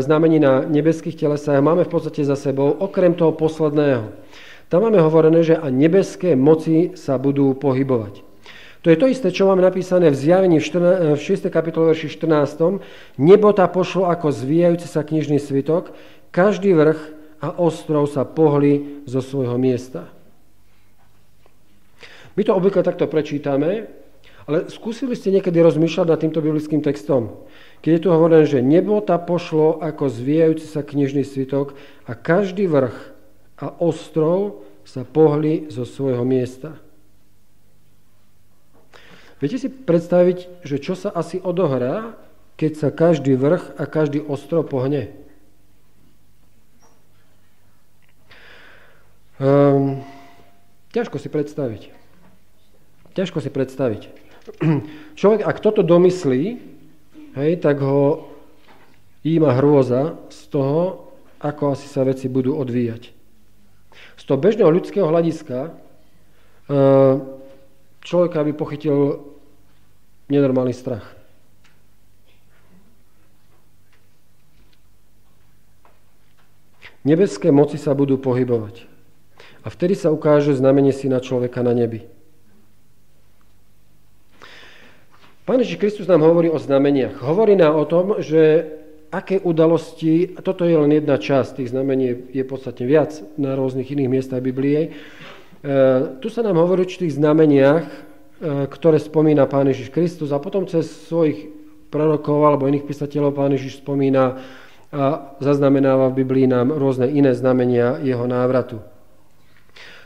znamení 0.02 0.42
na 0.42 0.66
nebeských 0.66 1.20
telesách 1.20 1.62
máme 1.62 1.86
v 1.86 1.94
podstate 1.94 2.26
za 2.26 2.34
sebou, 2.34 2.74
okrem 2.74 3.14
toho 3.14 3.38
posledného. 3.38 4.12
Tam 4.72 4.82
máme 4.88 4.98
hovorené, 5.04 5.46
že 5.46 5.60
a 5.60 5.70
nebeské 5.70 6.34
moci 6.34 6.96
sa 6.98 7.22
budú 7.22 7.54
pohybovať. 7.54 8.31
To 8.82 8.90
je 8.90 8.98
to 8.98 9.06
isté, 9.06 9.30
čo 9.30 9.46
máme 9.46 9.62
napísané 9.62 10.10
v 10.10 10.18
zjavení 10.18 10.58
v, 10.58 10.66
14, 10.66 11.14
v 11.14 11.22
6. 11.22 11.54
kapitole 11.54 11.94
verši 11.94 12.10
14. 12.18 12.82
Nebo 13.22 13.54
pošlo 13.54 14.10
ako 14.10 14.34
zvíjajúci 14.34 14.90
sa 14.90 15.06
knižný 15.06 15.38
svitok, 15.38 15.94
každý 16.34 16.74
vrch 16.74 17.00
a 17.46 17.62
ostrov 17.62 18.10
sa 18.10 18.26
pohli 18.26 19.06
zo 19.06 19.22
svojho 19.22 19.62
miesta. 19.62 20.10
My 22.34 22.42
to 22.42 22.58
obvykle 22.58 22.82
takto 22.82 23.06
prečítame, 23.06 23.92
ale 24.50 24.66
skúsili 24.74 25.14
ste 25.14 25.30
niekedy 25.30 25.62
rozmýšľať 25.62 26.08
nad 26.10 26.18
týmto 26.18 26.42
biblickým 26.42 26.82
textom? 26.82 27.46
Keď 27.86 27.92
je 27.94 28.02
tu 28.02 28.10
hovorené, 28.10 28.50
že 28.50 28.66
nebo 28.66 28.98
tá 29.06 29.22
pošlo 29.22 29.78
ako 29.78 30.10
zvíjajúci 30.10 30.66
sa 30.66 30.82
knižný 30.82 31.22
svitok 31.22 31.78
a 32.10 32.18
každý 32.18 32.66
vrch 32.66 32.98
a 33.62 33.78
ostrov 33.78 34.66
sa 34.82 35.06
pohli 35.06 35.70
zo 35.70 35.86
svojho 35.86 36.26
miesta. 36.26 36.82
Viete 39.42 39.58
si 39.58 39.74
predstaviť, 39.74 40.62
že 40.62 40.78
čo 40.78 40.94
sa 40.94 41.10
asi 41.10 41.42
odohrá, 41.42 42.14
keď 42.62 42.72
sa 42.78 42.90
každý 42.94 43.34
vrch 43.34 43.74
a 43.74 43.90
každý 43.90 44.22
ostrov 44.22 44.70
pohne? 44.70 45.10
Um, 49.42 50.06
ťažko 50.94 51.18
si 51.18 51.26
predstaviť. 51.34 51.90
Ťažko 53.18 53.42
si 53.42 53.50
predstaviť. 53.50 54.02
Človek, 55.20 55.42
ak 55.42 55.58
toto 55.58 55.82
domyslí, 55.82 56.62
hej, 57.34 57.52
tak 57.66 57.82
ho 57.82 58.30
íma 59.26 59.58
hrôza 59.58 60.22
z 60.30 60.40
toho, 60.54 61.10
ako 61.42 61.74
asi 61.74 61.90
sa 61.90 62.06
veci 62.06 62.30
budú 62.30 62.54
odvíjať. 62.62 63.10
Z 64.22 64.24
toho 64.30 64.38
bežného 64.38 64.70
ľudského 64.70 65.10
hľadiska 65.10 65.74
uh, 65.74 67.16
človeka 68.06 68.46
by 68.46 68.54
pochytil 68.54 69.31
nenormálny 70.32 70.72
strach. 70.72 71.04
Nebeské 77.04 77.52
moci 77.52 77.76
sa 77.76 77.92
budú 77.92 78.16
pohybovať. 78.22 78.88
A 79.66 79.68
vtedy 79.74 79.98
sa 79.98 80.14
ukáže 80.14 80.54
znamenie 80.56 80.94
syna 80.94 81.20
človeka 81.20 81.66
na 81.66 81.74
nebi. 81.76 82.06
Pán 85.44 85.60
Ježiš 85.60 85.82
Kristus 85.82 86.06
nám 86.06 86.22
hovorí 86.22 86.48
o 86.48 86.62
znameniach. 86.62 87.20
Hovorí 87.26 87.58
nám 87.58 87.76
o 87.76 87.90
tom, 87.90 88.22
že 88.22 88.70
aké 89.10 89.42
udalosti, 89.42 90.38
a 90.38 90.46
toto 90.46 90.64
je 90.64 90.78
len 90.78 90.94
jedna 90.94 91.18
časť, 91.18 91.60
tých 91.60 91.74
znamení 91.74 92.32
je 92.32 92.44
podstatne 92.48 92.86
viac 92.88 93.12
na 93.36 93.58
rôznych 93.58 93.90
iných 93.92 94.08
miestach 94.08 94.40
Biblie, 94.40 94.96
E, 95.62 96.18
tu 96.18 96.34
sa 96.34 96.42
nám 96.42 96.58
hovorí 96.58 96.82
o 96.82 96.86
určitých 96.90 97.22
znameniach, 97.22 97.86
ktoré 98.42 98.98
spomína 98.98 99.46
Pán 99.46 99.70
Ježiš 99.70 99.94
Kristus 99.94 100.34
a 100.34 100.42
potom 100.42 100.66
cez 100.66 100.90
svojich 101.06 101.54
prorokov 101.94 102.42
alebo 102.42 102.66
iných 102.66 102.90
písateľov 102.90 103.38
Pán 103.38 103.54
Ježiš 103.54 103.86
spomína 103.86 104.42
a 104.92 105.38
zaznamenáva 105.40 106.12
v 106.12 106.26
Biblii 106.26 106.52
nám 106.52 106.76
rôzne 106.76 107.08
iné 107.08 107.32
znamenia 107.32 108.02
jeho 108.04 108.28
návratu. 108.28 108.84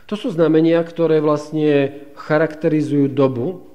To 0.06 0.14
sú 0.14 0.30
znamenia, 0.30 0.78
ktoré 0.86 1.18
vlastne 1.18 2.06
charakterizujú 2.14 3.10
dobu, 3.10 3.66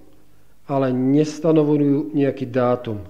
ale 0.63 0.95
nestanovujú 0.95 2.15
nejaký 2.15 2.47
dátum. 2.47 3.04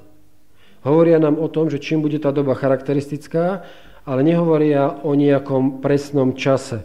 Hovoria 0.82 1.22
nám 1.22 1.38
o 1.38 1.46
tom, 1.46 1.70
že 1.70 1.78
čím 1.78 2.02
bude 2.02 2.18
tá 2.18 2.34
doba 2.34 2.58
charakteristická, 2.58 3.62
ale 4.02 4.26
nehovoria 4.26 5.06
o 5.06 5.14
nejakom 5.14 5.86
presnom 5.86 6.34
čase. 6.34 6.82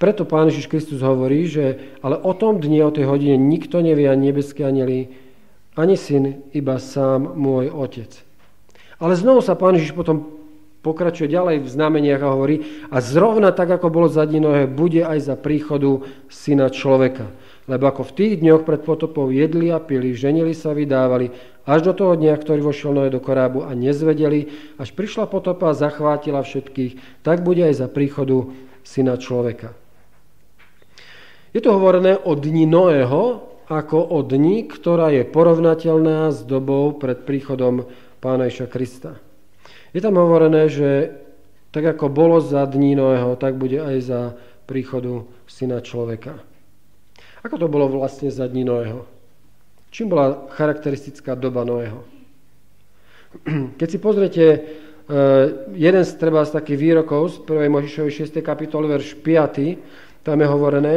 Preto 0.00 0.24
Pán 0.24 0.48
Ježiš 0.48 0.72
Kristus 0.72 1.04
hovorí, 1.04 1.44
že 1.44 1.76
ale 2.00 2.16
o 2.16 2.32
tom 2.32 2.56
dni, 2.56 2.80
o 2.88 2.94
tej 2.94 3.04
hodine 3.04 3.36
nikto 3.36 3.84
nevie, 3.84 4.08
ani 4.08 4.32
nebeské 4.32 4.64
anjeli, 4.64 5.12
ani 5.76 6.00
syn, 6.00 6.40
iba 6.56 6.80
sám 6.80 7.36
môj 7.36 7.68
otec. 7.68 8.08
Ale 8.96 9.12
znovu 9.12 9.44
sa 9.44 9.52
Pán 9.52 9.76
Ježiš 9.76 9.92
potom 9.92 10.40
pokračuje 10.80 11.28
ďalej 11.28 11.60
v 11.60 11.68
znameniach 11.68 12.24
a 12.24 12.32
hovorí, 12.32 12.64
a 12.88 13.04
zrovna 13.04 13.52
tak, 13.52 13.76
ako 13.76 13.92
bolo 13.92 14.08
za 14.08 14.24
dní 14.24 14.40
bude 14.72 15.04
aj 15.04 15.20
za 15.20 15.36
príchodu 15.36 16.00
syna 16.32 16.72
človeka. 16.72 17.28
Lebo 17.68 17.84
ako 17.84 18.08
v 18.08 18.16
tých 18.16 18.34
dňoch 18.40 18.64
pred 18.64 18.80
potopou 18.80 19.28
jedli 19.28 19.68
a 19.68 19.76
pili, 19.76 20.16
ženili 20.16 20.56
sa, 20.56 20.72
vydávali, 20.72 21.28
až 21.68 21.84
do 21.84 21.92
toho 21.92 22.16
dňa, 22.16 22.40
ktorý 22.40 22.64
vošiel 22.64 22.96
Noé 22.96 23.12
do 23.12 23.20
korábu 23.20 23.68
a 23.68 23.76
nezvedeli, 23.76 24.48
až 24.80 24.96
prišla 24.96 25.28
potopa 25.28 25.68
a 25.68 25.76
zachvátila 25.76 26.40
všetkých, 26.40 27.20
tak 27.20 27.44
bude 27.44 27.68
aj 27.68 27.84
za 27.84 27.88
príchodu 27.92 28.48
syna 28.80 29.20
človeka. 29.20 29.76
Je 31.50 31.58
to 31.58 31.74
hovorené 31.74 32.14
o 32.14 32.38
dni 32.38 32.62
Noého 32.62 33.42
ako 33.66 33.98
o 33.98 34.22
dni, 34.22 34.70
ktorá 34.70 35.10
je 35.10 35.26
porovnateľná 35.26 36.30
s 36.30 36.46
dobou 36.46 36.94
pred 36.94 37.26
príchodom 37.26 37.90
Pána 38.22 38.46
Iša 38.46 38.70
Krista. 38.70 39.18
Je 39.90 39.98
tam 39.98 40.14
hovorené, 40.14 40.70
že 40.70 41.10
tak 41.74 41.86
ako 41.86 42.06
bolo 42.06 42.38
za 42.38 42.62
dní 42.66 42.94
Noého, 42.94 43.34
tak 43.34 43.58
bude 43.58 43.82
aj 43.82 43.96
za 43.98 44.20
príchodu 44.66 45.26
Syna 45.50 45.82
človeka. 45.82 46.38
Ako 47.42 47.58
to 47.58 47.66
bolo 47.66 47.90
vlastne 47.90 48.30
za 48.30 48.46
dní 48.46 48.62
Noého? 48.62 49.06
Čím 49.90 50.14
bola 50.14 50.46
charakteristická 50.54 51.34
doba 51.34 51.66
Noého? 51.66 52.06
Keď 53.78 53.88
si 53.90 53.98
pozriete 53.98 54.44
eh, 54.54 54.60
jeden 55.74 56.04
z 56.06 56.12
treba 56.14 56.46
z 56.46 56.54
takých 56.54 56.78
výrokov 56.78 57.22
z 57.34 57.36
1. 57.42 57.66
Možišovej 57.74 58.30
6. 58.30 58.38
kapitoly, 58.38 58.86
verš 58.86 59.18
5, 59.18 60.22
tam 60.22 60.38
je 60.38 60.46
hovorené, 60.46 60.96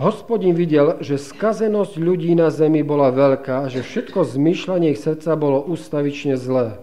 Hospodin 0.00 0.56
videl, 0.56 0.96
že 1.04 1.20
skazenosť 1.20 2.00
ľudí 2.00 2.32
na 2.32 2.48
zemi 2.48 2.80
bola 2.80 3.12
veľká 3.12 3.68
a 3.68 3.70
že 3.70 3.84
všetko 3.84 4.24
zmýšľanie 4.24 4.96
ich 4.96 5.00
srdca 5.04 5.36
bolo 5.36 5.60
ustavične 5.60 6.40
zlé. 6.40 6.80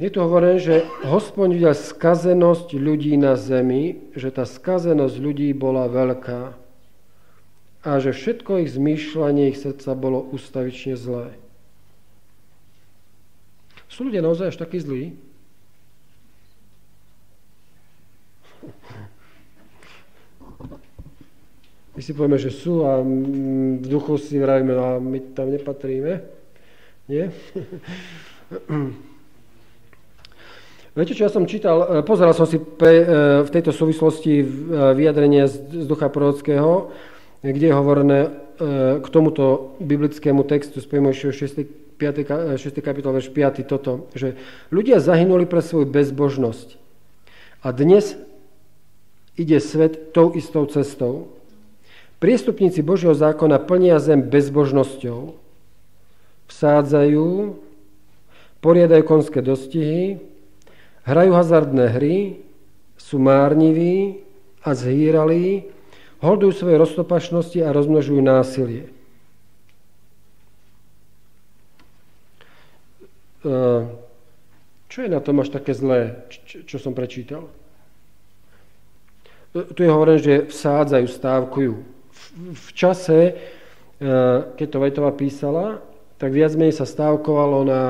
Je 0.00 0.08
tu 0.08 0.24
hovorené, 0.24 0.56
že 0.56 0.88
hospodin 1.04 1.52
videl 1.52 1.76
skazenosť 1.76 2.72
ľudí 2.72 3.12
na 3.20 3.36
zemi, 3.36 4.00
že 4.16 4.32
tá 4.32 4.48
skazenosť 4.48 5.16
ľudí 5.20 5.52
bola 5.52 5.84
veľká 5.92 6.56
a 7.84 7.90
že 8.00 8.16
všetko 8.16 8.64
ich 8.64 8.72
zmýšľanie 8.72 9.52
ich 9.52 9.60
srdca 9.60 9.92
bolo 9.92 10.24
ustavične 10.32 10.96
zlé. 10.96 11.36
Sú 13.92 14.08
ľudia 14.08 14.24
naozaj 14.24 14.48
až 14.48 14.56
takí 14.56 14.80
zlí? 14.80 15.12
My 21.94 22.02
si 22.02 22.10
povieme, 22.10 22.38
že 22.42 22.50
sú 22.50 22.82
a 22.82 22.98
v 22.98 23.86
duchu 23.86 24.18
si 24.18 24.34
vravíme, 24.34 24.74
no 24.74 24.82
a 24.82 24.92
my 24.98 25.18
tam 25.30 25.54
nepatríme. 25.54 26.26
Nie? 27.06 27.30
Viete, 30.94 31.10
čo 31.10 31.26
ja 31.26 31.30
som 31.30 31.42
čítal, 31.42 31.98
e, 31.98 32.06
pozeral 32.06 32.38
som 32.38 32.46
si 32.46 32.62
pre, 32.62 33.02
e, 33.02 33.06
v 33.42 33.50
tejto 33.50 33.74
súvislosti 33.74 34.42
e, 34.42 34.46
vyjadrenie 34.94 35.50
z 35.50 35.86
ducha 35.90 36.06
prorockého, 36.06 36.94
kde 37.42 37.66
je 37.68 37.74
hovorené 37.74 38.18
k 39.02 39.06
tomuto 39.10 39.74
biblickému 39.82 40.46
textu 40.46 40.78
z 40.78 40.86
6. 40.86 41.66
5. 41.98 42.54
6. 42.54 42.78
kapitol, 42.78 43.18
verš 43.18 43.34
5. 43.34 43.66
toto, 43.66 44.06
že 44.14 44.38
ľudia 44.70 45.02
zahynuli 45.02 45.42
pre 45.42 45.58
svoju 45.58 45.90
bezbožnosť 45.90 46.78
a 47.66 47.74
dnes 47.74 48.14
ide 49.34 49.58
svet 49.60 50.14
tou 50.14 50.34
istou 50.34 50.66
cestou. 50.66 51.34
Priestupníci 52.22 52.80
Božieho 52.80 53.12
zákona 53.12 53.58
plnia 53.60 53.98
zem 54.00 54.22
bezbožnosťou. 54.22 55.36
Vsádzajú, 56.48 57.58
poriadajú 58.64 59.02
konské 59.04 59.44
dostihy, 59.44 60.20
hrajú 61.04 61.30
hazardné 61.36 61.84
hry, 61.92 62.40
sú 62.96 63.20
márniví 63.20 64.24
a 64.64 64.72
zhýralí, 64.72 65.68
holdujú 66.24 66.52
svoje 66.64 66.76
roztopašnosti 66.80 67.58
a 67.60 67.74
rozmnožujú 67.74 68.20
násilie. 68.24 68.88
Čo 74.88 74.98
je 75.04 75.10
na 75.12 75.20
tom 75.20 75.44
až 75.44 75.52
také 75.52 75.76
zlé, 75.76 76.24
čo 76.64 76.80
som 76.80 76.96
prečítal? 76.96 77.44
Tu 79.54 79.80
je 79.86 79.90
hovorené, 79.90 80.18
že 80.18 80.50
vsádzajú, 80.50 81.06
stávkujú 81.06 81.94
v 82.34 82.68
čase, 82.74 83.18
e, 83.30 83.32
keď 84.58 84.66
to 84.66 84.82
Vajtová 84.82 85.10
písala, 85.14 85.78
tak 86.18 86.34
viac 86.34 86.54
menej 86.58 86.74
sa 86.74 86.86
stávkovalo 86.86 87.62
na 87.66 87.82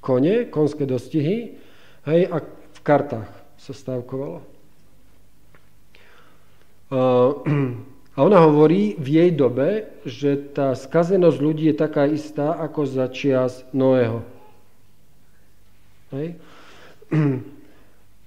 kone, 0.00 0.48
konské 0.48 0.88
dostihy, 0.88 1.60
hej, 2.08 2.20
a 2.32 2.40
v 2.48 2.80
kartách 2.80 3.28
sa 3.60 3.72
stávkovalo. 3.72 4.40
A 8.12 8.28
ona 8.28 8.44
hovorí 8.44 8.92
v 9.00 9.08
jej 9.08 9.30
dobe, 9.32 9.88
že 10.04 10.36
tá 10.52 10.76
skazenosť 10.76 11.38
ľudí 11.40 11.72
je 11.72 11.80
taká 11.80 12.04
istá 12.04 12.52
ako 12.60 12.84
za 12.84 13.08
čias 13.08 13.64
Noého. 13.72 14.20
Hej. 16.12 16.36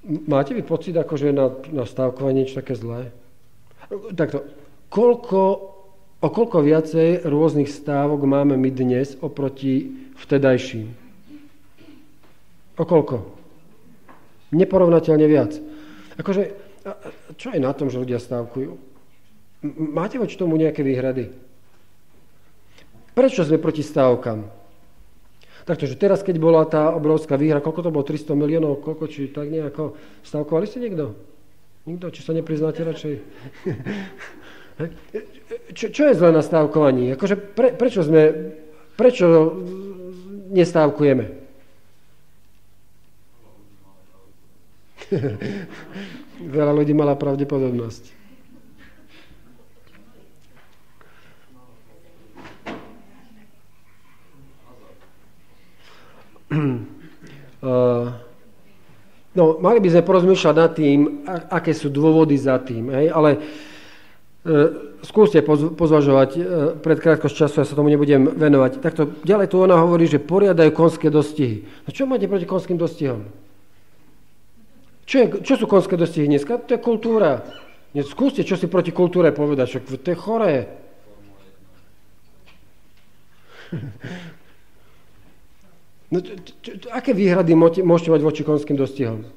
máte 0.06 0.54
vy 0.54 0.62
pocit, 0.62 0.94
akože 0.94 1.34
na, 1.34 1.50
na 1.74 1.84
stávkovanie 1.84 2.46
niečo 2.46 2.62
také 2.62 2.78
zlé? 2.78 3.10
Takto, 4.14 4.46
koľko, 4.90 5.42
o 6.22 6.28
koľko 6.30 6.58
viacej 6.62 7.26
rôznych 7.26 7.70
stávok 7.70 8.26
máme 8.26 8.58
my 8.58 8.70
dnes 8.70 9.18
oproti 9.20 9.94
vtedajším? 10.22 10.88
O 12.76 12.84
koľko? 12.84 13.16
Neporovnateľne 14.54 15.26
viac. 15.26 15.58
Akože, 16.16 16.54
čo 17.36 17.52
je 17.52 17.60
na 17.60 17.74
tom, 17.74 17.90
že 17.90 18.00
ľudia 18.00 18.22
stávkujú? 18.22 18.72
Máte 19.76 20.22
voči 20.22 20.38
tomu 20.38 20.56
nejaké 20.56 20.86
výhrady? 20.86 21.34
Prečo 23.16 23.42
sme 23.48 23.58
proti 23.58 23.82
stávkam? 23.82 24.46
Takže 25.66 25.98
teraz, 25.98 26.22
keď 26.22 26.38
bola 26.38 26.62
tá 26.70 26.94
obrovská 26.94 27.42
výhra, 27.42 27.58
koľko 27.58 27.90
to 27.90 27.94
bolo, 27.94 28.06
300 28.06 28.38
miliónov, 28.38 28.86
koľko, 28.86 29.10
či 29.10 29.34
tak 29.34 29.50
nejako, 29.50 29.98
stavkovali 30.22 30.70
ste 30.70 30.78
niekto? 30.78 31.18
Nikto? 31.90 32.14
Či 32.14 32.22
sa 32.22 32.38
nepriznáte 32.38 32.86
radšej? 32.86 33.14
čo, 35.78 35.90
čo 35.90 36.02
je 36.06 36.14
zle 36.14 36.30
na 36.30 36.46
stávkovaní? 36.46 37.18
Akože 37.18 37.34
pre, 37.38 37.74
prečo 37.74 38.06
sme, 38.06 38.54
prečo 38.94 39.26
nestávkujeme? 40.54 41.26
Veľa 46.58 46.74
ľudí 46.78 46.94
mala 46.94 47.18
pravdepodobnosť. 47.18 48.25
no, 59.38 59.44
mali 59.60 59.80
by 59.84 59.90
sme 59.92 60.08
porozmýšľať 60.08 60.56
nad 60.56 60.72
tým, 60.76 61.28
aké 61.28 61.74
sú 61.76 61.92
dôvody 61.92 62.38
za 62.40 62.60
tým, 62.64 62.90
hej? 62.92 63.12
ale 63.12 63.30
e, 63.36 63.40
skúste 65.04 65.42
pozvažovať 65.76 66.30
e, 66.36 66.40
pred 66.80 67.00
krátkosť 67.00 67.36
času, 67.36 67.56
ja 67.62 67.66
sa 67.68 67.78
tomu 67.78 67.90
nebudem 67.92 68.36
venovať. 68.36 68.80
Takto 68.80 69.08
ďalej 69.24 69.48
tu 69.52 69.60
ona 69.60 69.76
hovorí, 69.80 70.08
že 70.08 70.24
poriadajú 70.24 70.72
konské 70.72 71.12
dostihy. 71.12 71.68
No 71.86 71.90
čo 71.92 72.08
máte 72.08 72.32
proti 72.32 72.48
konským 72.48 72.80
dostihom? 72.80 73.28
Čo, 75.06 75.16
je, 75.22 75.26
čo 75.46 75.54
sú 75.62 75.70
konské 75.70 75.94
dostihy 75.94 76.26
dneska? 76.26 76.58
To 76.66 76.74
je 76.74 76.82
kultúra. 76.82 77.46
Skúste, 77.96 78.44
čo 78.44 78.60
si 78.60 78.68
proti 78.68 78.92
kultúre 78.92 79.32
povedať, 79.32 79.80
však 79.80 80.04
to 80.04 80.12
je 80.12 80.18
choré. 80.20 80.68
No, 86.16 86.24
čo, 86.24 86.32
čo, 86.64 86.88
aké 86.96 87.12
výhrady 87.12 87.52
môžete 87.60 88.08
mať 88.08 88.22
voči 88.24 88.42
konským 88.48 88.80
dostihom? 88.80 89.28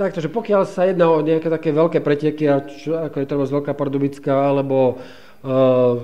takto, 0.00 0.24
že 0.24 0.32
pokiaľ 0.32 0.64
sa 0.64 0.88
jedná 0.88 1.12
o 1.12 1.20
nejaké 1.20 1.52
také 1.52 1.68
veľké 1.68 2.00
preteky, 2.00 2.48
ako 2.48 3.16
je 3.20 3.28
treba 3.28 3.44
Veľká 3.44 3.76
Pardubická, 3.76 4.32
alebo 4.32 4.96
uh, 5.44 6.00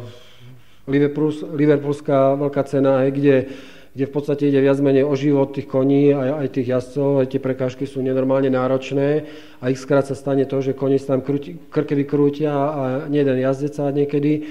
Liverpoolská 1.57 2.37
veľká 2.37 2.63
cena, 2.69 3.09
kde 3.09 3.49
kde 3.93 4.09
v 4.09 4.13
podstate 4.13 4.49
ide 4.49 4.57
viac 4.65 4.81
menej 4.81 5.05
o 5.05 5.13
život 5.13 5.53
tých 5.53 5.69
koní, 5.69 6.17
aj, 6.17 6.31
aj 6.41 6.49
tých 6.57 6.69
jazdcov, 6.73 7.09
aj 7.21 7.27
tie 7.29 7.41
prekážky 7.45 7.85
sú 7.85 8.01
nenormálne 8.01 8.49
náročné 8.49 9.29
a 9.61 9.69
ich 9.69 9.77
skrát 9.77 10.09
sa 10.09 10.17
stane 10.17 10.49
to, 10.49 10.65
že 10.65 10.73
koni 10.73 10.97
sa 10.97 11.17
tam 11.17 11.21
krúti, 11.21 11.61
krke 11.69 11.93
vykrútia 11.93 12.53
a 12.53 12.83
jeden 13.13 13.37
jazdec 13.37 13.77
sa 13.77 13.93
niekedy 13.93 14.33
e, 14.41 14.43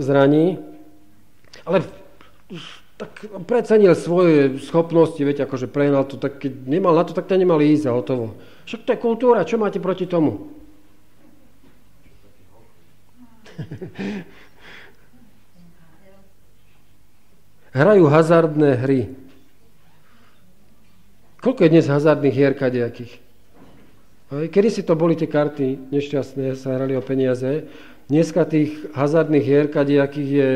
zraní. 0.00 0.56
Ale 1.68 1.84
tak 2.96 3.28
precenil 3.44 3.92
svoje 3.92 4.56
schopnosti, 4.64 5.20
viete, 5.20 5.44
akože 5.44 5.68
prehnal 5.68 6.08
to, 6.08 6.16
tak 6.16 6.40
keď 6.40 6.52
nemal 6.64 6.96
na 6.96 7.04
to, 7.04 7.12
tak 7.12 7.28
to 7.28 7.36
nemali 7.36 7.76
ísť 7.76 7.92
a 7.92 7.96
hotovo. 7.98 8.40
Však 8.64 8.88
to 8.88 8.92
je 8.96 9.04
kultúra, 9.04 9.44
čo 9.44 9.60
máte 9.60 9.82
proti 9.84 10.08
tomu? 10.08 10.48
hrajú 17.72 18.04
hazardné 18.08 18.70
hry. 18.84 19.00
Koľko 21.42 21.60
je 21.66 21.72
dnes 21.72 21.86
hazardných 21.88 22.36
hier 22.36 22.54
kadejakých? 22.54 23.18
Kedy 24.32 24.68
si 24.72 24.82
to 24.86 24.96
boli 24.96 25.12
tie 25.18 25.28
karty 25.28 25.92
nešťastné, 25.92 26.56
sa 26.56 26.78
hrali 26.78 26.96
o 26.96 27.02
peniaze. 27.04 27.68
Dneska 28.08 28.48
tých 28.48 28.92
hazardných 28.96 29.44
hier 29.44 29.66
kadejakých 29.68 30.30
je 30.30 30.48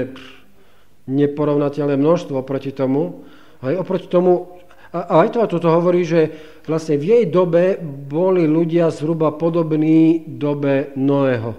neporovnateľné 1.11 1.99
množstvo 2.01 2.41
proti 2.47 2.73
tomu. 2.73 3.27
Aj 3.61 3.75
oproti 3.77 4.09
tomu, 4.09 4.61
a 4.93 5.25
aj 5.27 5.37
to 5.37 5.59
toto 5.59 5.69
hovorí, 5.69 6.07
že 6.07 6.33
vlastne 6.65 6.97
v 6.97 7.05
jej 7.05 7.25
dobe 7.29 7.77
boli 7.85 8.49
ľudia 8.49 8.89
zhruba 8.89 9.35
podobní 9.35 10.25
dobe 10.25 10.95
Noého. 10.97 11.59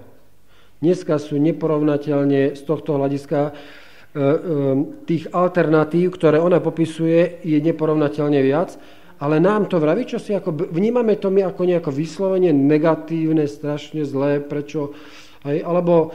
Dneska 0.81 1.17
sú 1.17 1.37
neporovnateľne 1.41 2.53
z 2.53 2.61
tohto 2.65 2.97
hľadiska 2.97 3.53
tých 5.05 5.29
alternatív, 5.29 6.17
ktoré 6.17 6.41
ona 6.41 6.57
popisuje, 6.57 7.43
je 7.45 7.57
neporovnateľne 7.61 8.39
viac, 8.41 8.73
ale 9.17 9.41
nám 9.41 9.69
to 9.69 9.81
vraví, 9.81 10.05
čo 10.05 10.17
si 10.17 10.33
ako, 10.33 10.73
vnímame 10.73 11.17
to 11.17 11.33
my 11.33 11.45
ako 11.45 11.61
nejako 11.65 11.91
vyslovene 11.93 12.53
negatívne, 12.53 13.45
strašne 13.49 14.05
zlé, 14.05 14.41
prečo, 14.41 14.93
aj, 15.45 15.57
alebo, 15.61 16.13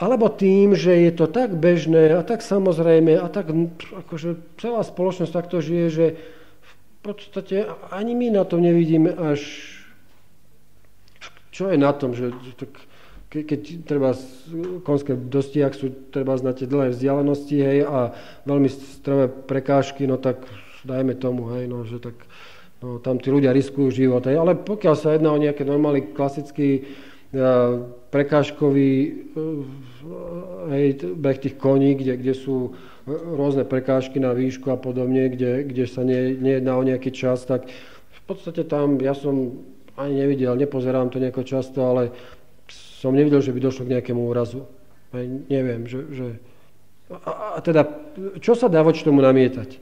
alebo 0.00 0.26
tým, 0.32 0.76
že 0.76 1.08
je 1.08 1.12
to 1.12 1.28
tak 1.28 1.56
bežné 1.56 2.16
a 2.16 2.24
tak 2.24 2.40
samozrejme 2.40 3.16
a 3.16 3.26
tak 3.28 3.52
akože 4.06 4.60
celá 4.60 4.80
spoločnosť 4.84 5.32
takto 5.32 5.60
žije, 5.60 5.86
že 5.88 6.06
v 6.60 6.72
podstate 7.00 7.68
ani 7.92 8.12
my 8.16 8.40
na 8.40 8.44
to 8.44 8.56
nevidíme 8.60 9.12
až 9.12 9.40
čo 11.56 11.72
je 11.72 11.80
na 11.80 11.88
tom, 11.96 12.12
že 12.12 12.36
tak, 12.60 12.68
ke, 13.30 13.42
keď 13.42 13.60
treba 13.86 14.14
konské 14.86 15.18
dosti, 15.18 15.62
ak 15.62 15.74
sú 15.74 15.90
treba 16.14 16.38
na 16.38 16.54
tie 16.54 16.70
dlhé 16.70 16.94
vzdialenosti, 16.94 17.56
hej, 17.58 17.78
a 17.86 18.14
veľmi 18.46 18.70
strové 18.70 19.26
prekážky, 19.28 20.06
no 20.06 20.16
tak 20.16 20.46
dajme 20.86 21.18
tomu, 21.18 21.50
hej, 21.58 21.66
no, 21.66 21.82
že 21.82 21.98
tak 21.98 22.14
no, 22.78 23.02
tam 23.02 23.18
tí 23.18 23.34
ľudia 23.34 23.50
riskujú 23.50 23.90
život, 23.90 24.22
hej, 24.30 24.38
ale 24.38 24.54
pokiaľ 24.54 24.94
sa 24.94 25.14
jedná 25.14 25.34
o 25.34 25.42
nejaký 25.42 25.66
normálny 25.66 26.14
klasický 26.14 26.86
uh, 26.86 27.82
prekážkový 28.14 28.90
uh, 29.34 29.66
hej, 30.70 31.02
beh 31.18 31.38
tých 31.42 31.58
koní, 31.58 31.98
kde, 31.98 32.22
kde 32.22 32.34
sú 32.34 32.78
rôzne 33.06 33.62
prekážky 33.62 34.18
na 34.18 34.34
výšku 34.34 34.70
a 34.70 34.78
podobne, 34.78 35.30
kde, 35.30 35.66
kde 35.66 35.84
sa 35.86 36.02
nie, 36.02 36.34
nejedná 36.34 36.74
o 36.74 36.86
nejaký 36.86 37.14
čas, 37.14 37.46
tak 37.46 37.66
v 38.10 38.20
podstate 38.26 38.66
tam 38.66 38.98
ja 38.98 39.14
som 39.14 39.62
ani 39.96 40.26
nevidel, 40.26 40.58
nepozerám 40.58 41.08
to 41.08 41.22
nejako 41.22 41.42
často, 41.46 41.80
ale 41.80 42.12
som 42.96 43.12
nevidel, 43.12 43.44
že 43.44 43.52
by 43.52 43.60
došlo 43.60 43.84
k 43.84 44.00
nejakému 44.00 44.22
úrazu. 44.24 44.64
Neviem, 45.52 45.84
že... 45.84 46.00
že 46.12 46.26
a, 47.12 47.54
a 47.54 47.58
teda, 47.62 47.86
čo 48.42 48.58
sa 48.58 48.66
dá 48.66 48.82
voči 48.82 49.06
tomu 49.06 49.22
namietať? 49.22 49.78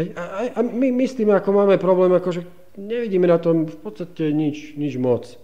Hej, 0.00 0.08
a, 0.18 0.22
a 0.56 0.60
my, 0.64 0.90
my 0.90 1.04
s 1.06 1.14
tým, 1.14 1.30
ako 1.30 1.54
máme 1.54 1.76
problém, 1.78 2.10
akože 2.16 2.42
nevidíme 2.80 3.30
na 3.30 3.38
tom 3.38 3.68
v 3.68 3.78
podstate 3.78 4.32
nič, 4.32 4.74
nič 4.74 4.98
moc. 4.98 5.38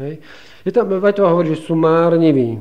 Hej. 0.00 0.18
Je 0.64 0.72
tam, 0.74 0.90
Vajtová 0.90 1.32
hovorí, 1.32 1.54
že 1.54 1.62
sú 1.62 1.78
márniví. 1.78 2.58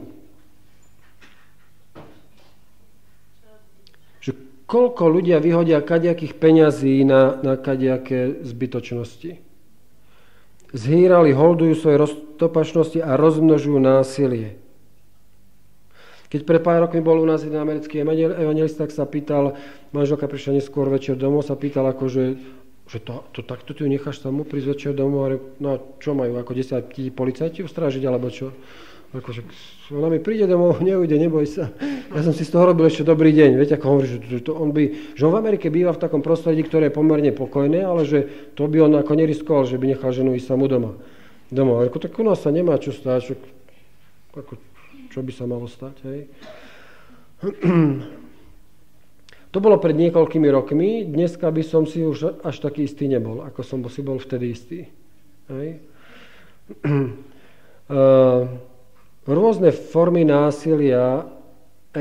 Že 4.22 4.32
koľko 4.70 5.04
ľudia 5.10 5.42
vyhodia 5.42 5.82
kadejakých 5.82 6.38
peňazí 6.38 7.02
na, 7.08 7.42
na 7.42 7.58
kadejaké 7.58 8.44
zbytočnosti 8.46 9.47
zhýrali, 10.76 11.32
holdujú 11.32 11.74
svoje 11.78 11.98
roztopačnosti 12.02 13.00
a 13.00 13.16
rozmnožujú 13.16 13.80
násilie. 13.80 14.60
Keď 16.28 16.44
pre 16.44 16.60
pár 16.60 16.84
rokmi 16.84 17.00
bol 17.00 17.24
u 17.24 17.28
nás 17.28 17.48
jeden 17.48 17.60
americký 17.60 18.04
evangelista, 18.04 18.84
tak 18.84 18.92
sa 18.92 19.08
pýtal, 19.08 19.56
manželka 19.96 20.28
prišla 20.28 20.60
neskôr 20.60 20.92
večer 20.92 21.16
domov, 21.16 21.48
sa 21.48 21.56
pýtal 21.56 21.88
akože, 21.88 22.24
že 22.84 23.00
to, 23.00 23.24
to 23.32 23.48
takto 23.48 23.72
ty 23.72 23.88
ju 23.88 23.90
necháš 23.92 24.20
samú 24.20 24.44
prísť 24.44 24.68
večer 24.76 24.92
domov 24.92 25.22
a 25.24 25.30
no 25.64 25.68
a 25.72 25.78
čo 26.04 26.12
majú, 26.12 26.36
ako 26.36 26.52
10 26.52 26.92
policajti 27.16 27.64
ustrážiť, 27.64 28.04
alebo 28.04 28.28
čo? 28.28 28.52
Akože, 29.16 29.48
ona 29.96 30.12
mi 30.12 30.20
príde 30.20 30.44
domov, 30.52 30.80
neujde, 30.84 31.16
neboj 31.16 31.48
sa. 31.48 31.72
Ja 32.12 32.22
som 32.28 32.36
si 32.36 32.44
z 32.44 32.52
toho 32.52 32.68
robil 32.68 32.92
ešte 32.92 33.08
dobrý 33.08 33.32
deň. 33.32 33.56
Viete, 33.56 33.80
ako 33.80 33.86
hovorí, 33.88 34.08
že, 34.20 34.44
to, 34.44 34.52
on 34.52 34.76
by, 34.76 35.16
že 35.16 35.24
on 35.24 35.32
v 35.32 35.40
Amerike 35.40 35.72
býva 35.72 35.96
v 35.96 36.04
takom 36.04 36.20
prostredí, 36.20 36.68
ktoré 36.68 36.92
je 36.92 36.98
pomerne 37.00 37.32
pokojné, 37.32 37.88
ale 37.88 38.04
že 38.04 38.52
to 38.60 38.68
by 38.68 38.84
on 38.84 39.00
ako 39.00 39.16
neriskoval, 39.16 39.64
že 39.64 39.80
by 39.80 39.96
nechal 39.96 40.12
ženu 40.12 40.36
ísť 40.36 40.52
samú 40.52 40.68
doma. 40.68 41.00
Doma. 41.48 41.88
Ako, 41.88 42.04
tak 42.04 42.20
u 42.20 42.28
nás 42.28 42.44
sa 42.44 42.52
nemá 42.52 42.76
čo 42.76 42.92
stať. 42.92 43.32
Čo, 43.32 43.34
ako, 44.36 44.60
čo 45.08 45.20
by 45.24 45.32
sa 45.32 45.48
malo 45.48 45.72
stať, 45.72 45.96
hej? 46.04 46.20
To 49.56 49.64
bolo 49.64 49.80
pred 49.80 49.96
niekoľkými 49.96 50.52
rokmi, 50.52 51.08
dneska 51.08 51.48
by 51.48 51.64
som 51.64 51.88
si 51.88 52.04
už 52.04 52.44
až 52.44 52.60
taký 52.60 52.84
istý 52.84 53.08
nebol, 53.08 53.42
ako 53.42 53.64
som 53.64 53.80
si 53.88 54.04
bol 54.04 54.20
vtedy 54.20 54.54
istý. 54.54 54.92
Hej? 55.48 55.82
Uh, 56.84 58.44
rôzne 59.36 59.76
formy 59.76 60.24
násilia 60.24 61.28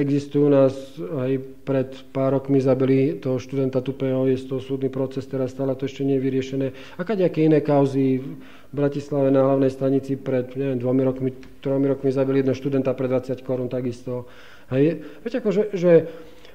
existujú 0.01 0.47
u 0.47 0.53
nás 0.53 0.75
aj 0.99 1.33
pred 1.65 1.89
pár 2.13 2.37
rokmi 2.37 2.61
zabili 2.61 3.17
toho 3.17 3.41
študenta 3.41 3.81
Tupého, 3.81 4.29
je 4.29 4.37
toho 4.45 4.61
súdny 4.61 4.93
proces, 4.93 5.25
teraz 5.25 5.57
stále 5.57 5.73
to 5.73 5.89
ešte 5.89 6.05
nie 6.05 6.21
je 6.21 6.25
vyriešené. 6.25 6.67
A 7.01 7.03
kadejaké 7.03 7.49
iné 7.49 7.65
kauzy 7.65 8.21
v 8.21 8.75
Bratislave 8.75 9.33
na 9.33 9.47
hlavnej 9.47 9.73
stanici 9.73 10.21
pred, 10.21 10.53
neviem, 10.53 10.77
dvomi 10.77 11.03
rokmi, 11.07 11.31
tromi 11.65 11.89
rokmi 11.89 12.13
zabili 12.13 12.45
jedného 12.45 12.59
študenta 12.59 12.93
pre 12.93 13.09
20 13.09 13.41
korún 13.41 13.73
takisto. 13.73 14.29
Hej. 14.69 15.01
Viete, 15.25 15.39
ako, 15.41 15.51
že, 15.55 15.63
že 15.73 15.93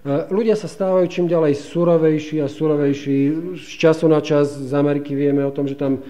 ľudia 0.06 0.58
sa 0.60 0.70
stávajú 0.70 1.06
čím 1.08 1.26
ďalej 1.32 1.58
surovejší 1.62 2.44
a 2.44 2.52
surovejší. 2.52 3.18
Z 3.58 3.72
času 3.80 4.06
na 4.12 4.22
čas 4.22 4.54
z 4.54 4.72
Ameriky 4.76 5.16
vieme 5.18 5.42
o 5.46 5.54
tom, 5.54 5.66
že 5.66 5.80
tam 5.80 6.04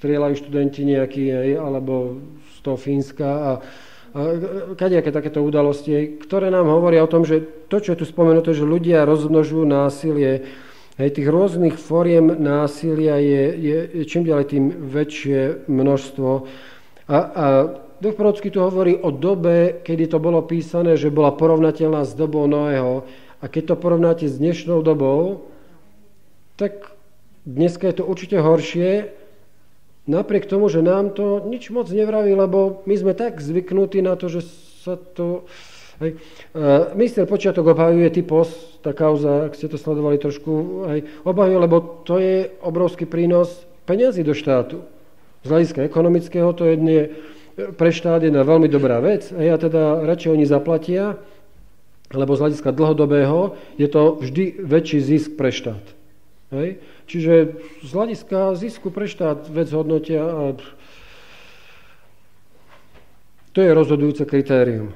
strieľajú 0.00 0.34
študenti 0.40 0.86
nejaký, 0.88 1.24
hej, 1.28 1.50
alebo 1.60 2.22
z 2.54 2.58
toho 2.64 2.78
Fínska 2.80 3.28
a 3.28 3.52
kadejaké 4.78 5.10
takéto 5.10 5.42
udalosti, 5.42 6.22
ktoré 6.22 6.46
nám 6.46 6.70
hovoria 6.70 7.02
o 7.02 7.10
tom, 7.10 7.26
že 7.26 7.66
to, 7.66 7.82
čo 7.82 7.92
je 7.92 8.00
tu 8.02 8.06
spomenuté, 8.06 8.54
že 8.54 8.62
ľudia 8.62 9.02
rozmnožujú 9.02 9.66
násilie, 9.66 10.46
hej, 10.96 11.08
tých 11.10 11.26
rôznych 11.26 11.74
fóriem 11.74 12.30
násilia 12.38 13.18
je, 13.18 13.44
je, 13.58 13.78
je 14.00 14.04
čím 14.06 14.22
ďalej 14.22 14.46
tým 14.46 14.64
väčšie 14.70 15.66
množstvo. 15.66 16.30
A, 17.10 17.16
a 17.18 17.44
Duch 18.04 18.20
prorocký 18.20 18.50
tu 18.52 18.60
hovorí 18.60 19.00
o 19.00 19.08
dobe, 19.08 19.80
kedy 19.80 20.12
to 20.12 20.18
bolo 20.20 20.44
písané, 20.44 20.98
že 20.98 21.14
bola 21.14 21.32
porovnateľná 21.32 22.04
s 22.04 22.12
dobou 22.12 22.44
Noého. 22.44 23.08
A 23.40 23.48
keď 23.48 23.74
to 23.74 23.80
porovnáte 23.80 24.28
s 24.28 24.36
dnešnou 24.36 24.84
dobou, 24.84 25.48
tak 26.60 26.92
dneska 27.48 27.88
je 27.88 27.96
to 28.02 28.04
určite 28.04 28.36
horšie, 28.36 29.08
Napriek 30.04 30.44
tomu, 30.44 30.68
že 30.68 30.84
nám 30.84 31.16
to 31.16 31.40
nič 31.48 31.72
moc 31.72 31.88
nevraví, 31.88 32.36
lebo 32.36 32.84
my 32.84 32.94
sme 32.94 33.12
tak 33.16 33.40
zvyknutí 33.40 34.04
na 34.04 34.20
to, 34.20 34.28
že 34.28 34.44
sa 34.84 35.00
to... 35.00 35.48
Hej. 36.02 36.20
Minister 36.92 37.24
Počiatok 37.24 37.72
obhajuje 37.72 38.10
typos, 38.12 38.50
tá 38.84 38.92
kauza, 38.92 39.48
ak 39.48 39.56
ste 39.56 39.70
to 39.70 39.80
sledovali 39.80 40.20
trošku, 40.20 40.52
hej, 40.90 41.00
obhajuje, 41.24 41.56
lebo 41.56 42.04
to 42.04 42.18
je 42.20 42.50
obrovský 42.60 43.06
prínos 43.08 43.64
peniazy 43.88 44.26
do 44.26 44.36
štátu. 44.36 44.84
Z 45.46 45.48
hľadiska 45.48 45.80
ekonomického 45.86 46.50
to 46.52 46.68
je 46.68 46.74
dne, 46.76 47.00
pre 47.78 47.94
štát 47.94 48.20
jedna 48.26 48.42
veľmi 48.42 48.66
dobrá 48.66 48.98
vec, 48.98 49.30
hej, 49.32 49.54
a 49.54 49.56
teda 49.56 50.02
radšej 50.02 50.34
oni 50.34 50.44
zaplatia, 50.44 51.16
lebo 52.10 52.34
z 52.34 52.42
hľadiska 52.42 52.74
dlhodobého 52.74 53.54
je 53.78 53.88
to 53.88 54.18
vždy 54.20 54.60
väčší 54.66 54.98
zisk 54.98 55.38
pre 55.38 55.54
štát. 55.54 56.03
Hej. 56.54 56.70
Čiže 57.10 57.34
z 57.82 57.90
hľadiska 57.90 58.54
zisku 58.54 58.94
pre 58.94 59.10
štát 59.10 59.50
vec 59.50 59.68
hodnotia 59.74 60.22
a 60.22 60.42
to 63.54 63.58
je 63.62 63.70
rozhodujúce 63.70 64.26
kritérium. 64.26 64.90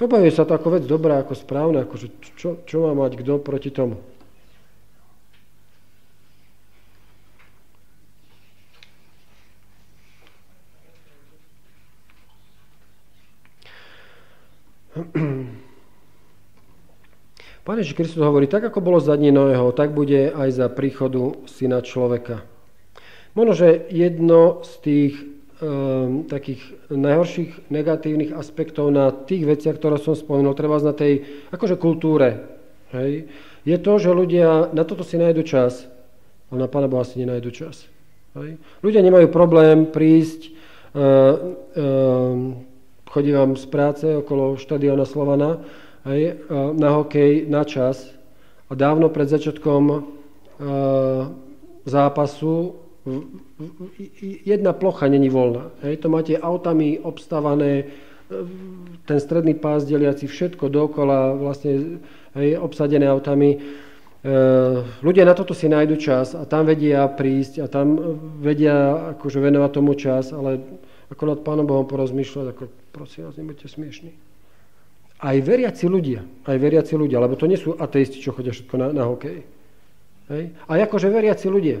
Pobaví 0.00 0.32
sa 0.32 0.48
to 0.48 0.56
ako 0.56 0.80
vec 0.80 0.84
dobrá, 0.88 1.20
ako 1.20 1.36
správna, 1.36 1.84
ako 1.84 1.94
čo, 2.34 2.50
čo 2.64 2.76
má 2.88 2.96
mať 2.96 3.20
kto 3.20 3.38
proti 3.38 3.70
tomu. 3.70 4.00
Pán 17.62 17.78
Ježiš 17.78 17.94
Kristus 17.94 18.18
hovorí, 18.18 18.50
tak 18.50 18.66
ako 18.66 18.82
bolo 18.82 18.98
za 18.98 19.14
dní 19.14 19.30
Noého, 19.30 19.70
tak 19.70 19.94
bude 19.94 20.34
aj 20.34 20.50
za 20.50 20.66
príchodu 20.66 21.46
syna 21.46 21.78
človeka. 21.78 22.42
Možno, 23.38 23.54
že 23.54 23.86
jedno 23.86 24.66
z 24.66 24.72
tých 24.82 25.14
um, 25.62 26.26
takých 26.26 26.58
najhorších 26.90 27.70
negatívnych 27.70 28.34
aspektov 28.34 28.90
na 28.90 29.14
tých 29.14 29.46
veciach, 29.46 29.78
ktoré 29.78 30.02
som 30.02 30.18
spomenul, 30.18 30.58
treba 30.58 30.82
na 30.82 30.90
tej 30.90 31.22
akože 31.54 31.78
kultúre, 31.78 32.58
hej, 32.98 33.30
je 33.62 33.78
to, 33.78 33.92
že 33.94 34.10
ľudia 34.10 34.74
na 34.74 34.82
toto 34.82 35.06
si 35.06 35.14
nájdu 35.14 35.46
čas, 35.46 35.86
ale 36.50 36.66
na 36.66 36.68
Pána 36.68 36.90
Boha 36.90 37.06
si 37.06 37.22
nenajdu 37.22 37.54
čas. 37.54 37.86
Hej. 38.34 38.58
Ľudia 38.82 39.06
nemajú 39.06 39.30
problém 39.30 39.86
prísť, 39.86 40.50
uh, 40.98 41.54
uh, 41.78 42.58
chodí 43.06 43.30
vám 43.30 43.54
z 43.54 43.70
práce 43.70 44.06
okolo 44.10 44.58
štadiona 44.58 45.06
Slovana, 45.06 45.62
hej, 46.06 46.42
na 46.76 46.88
hokej 47.00 47.46
na 47.46 47.62
čas 47.62 48.10
a 48.68 48.72
dávno 48.74 49.08
pred 49.12 49.28
začiatkom 49.28 50.06
zápasu 51.84 52.78
jedna 54.46 54.72
plocha 54.72 55.10
není 55.10 55.26
voľná. 55.26 55.74
Hej, 55.82 56.06
to 56.06 56.08
máte 56.08 56.38
autami 56.38 57.02
obstavané, 57.02 57.90
ten 59.04 59.18
stredný 59.18 59.58
pás 59.58 59.84
deliaci 59.84 60.30
všetko 60.30 60.70
dokola, 60.70 61.34
vlastne 61.34 62.00
hej, 62.38 62.56
obsadené 62.56 63.10
autami. 63.10 63.58
ľudia 65.02 65.26
na 65.26 65.34
toto 65.34 65.50
si 65.50 65.66
nájdu 65.66 65.98
čas 65.98 66.38
a 66.38 66.46
tam 66.46 66.62
vedia 66.64 67.10
prísť 67.10 67.54
a 67.58 67.66
tam 67.66 67.98
vedia 68.38 69.10
akože 69.18 69.42
venovať 69.42 69.70
tomu 69.74 69.98
čas, 69.98 70.30
ale 70.30 70.62
ako 71.10 71.22
nad 71.26 71.38
Pánom 71.42 71.66
Bohom 71.66 71.84
porozmýšľať, 71.84 72.46
ako 72.54 72.62
prosím 72.94 73.26
vás, 73.28 73.34
nebuďte 73.36 73.66
smiešní. 73.68 74.31
Aj 75.22 75.38
veriaci 75.38 75.86
ľudia, 75.86 76.26
aj 76.50 76.58
veriaci 76.58 76.98
ľudia, 76.98 77.22
lebo 77.22 77.38
to 77.38 77.46
nie 77.46 77.54
sú 77.54 77.78
ateisti, 77.78 78.18
čo 78.18 78.34
chodia 78.34 78.50
všetko 78.50 78.74
na, 78.74 78.90
na 78.90 79.06
hokej. 79.06 79.46
Hej? 80.26 80.44
A 80.66 80.72
akože 80.82 81.14
veriaci 81.14 81.46
ľudia. 81.46 81.78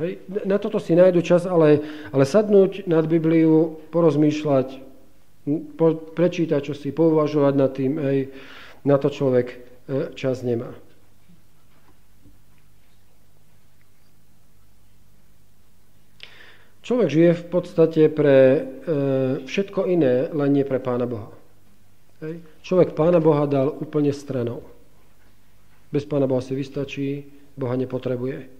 Hej? 0.00 0.24
Na 0.48 0.56
toto 0.56 0.80
si 0.80 0.96
nájdu 0.96 1.20
čas, 1.20 1.44
ale, 1.44 1.84
ale 2.16 2.24
sadnúť 2.24 2.88
nad 2.88 3.04
Bibliu, 3.04 3.76
porozmýšľať, 3.92 4.88
po, 5.76 5.86
prečítať 6.16 6.60
čo 6.60 6.74
si, 6.76 6.92
pouvažovať 6.92 7.54
nad 7.56 7.70
tým, 7.72 7.92
hej, 7.96 8.18
na 8.84 8.96
to 9.00 9.08
človek 9.08 9.46
e, 9.52 9.56
čas 10.16 10.44
nemá. 10.44 10.72
Človek 16.84 17.08
žije 17.12 17.30
v 17.36 17.44
podstate 17.52 18.02
pre 18.08 18.36
e, 18.40 18.60
všetko 19.44 19.84
iné, 19.92 20.32
len 20.32 20.50
nie 20.56 20.64
pre 20.64 20.80
Pána 20.80 21.04
Boha. 21.04 21.37
Hej. 22.18 22.42
Človek 22.66 22.98
Pána 22.98 23.22
Boha 23.22 23.46
dal 23.46 23.70
úplne 23.70 24.10
stranou. 24.10 24.66
Bez 25.94 26.02
Pána 26.02 26.26
Boha 26.26 26.42
si 26.42 26.52
vystačí, 26.52 27.30
Boha 27.54 27.78
nepotrebuje. 27.78 28.50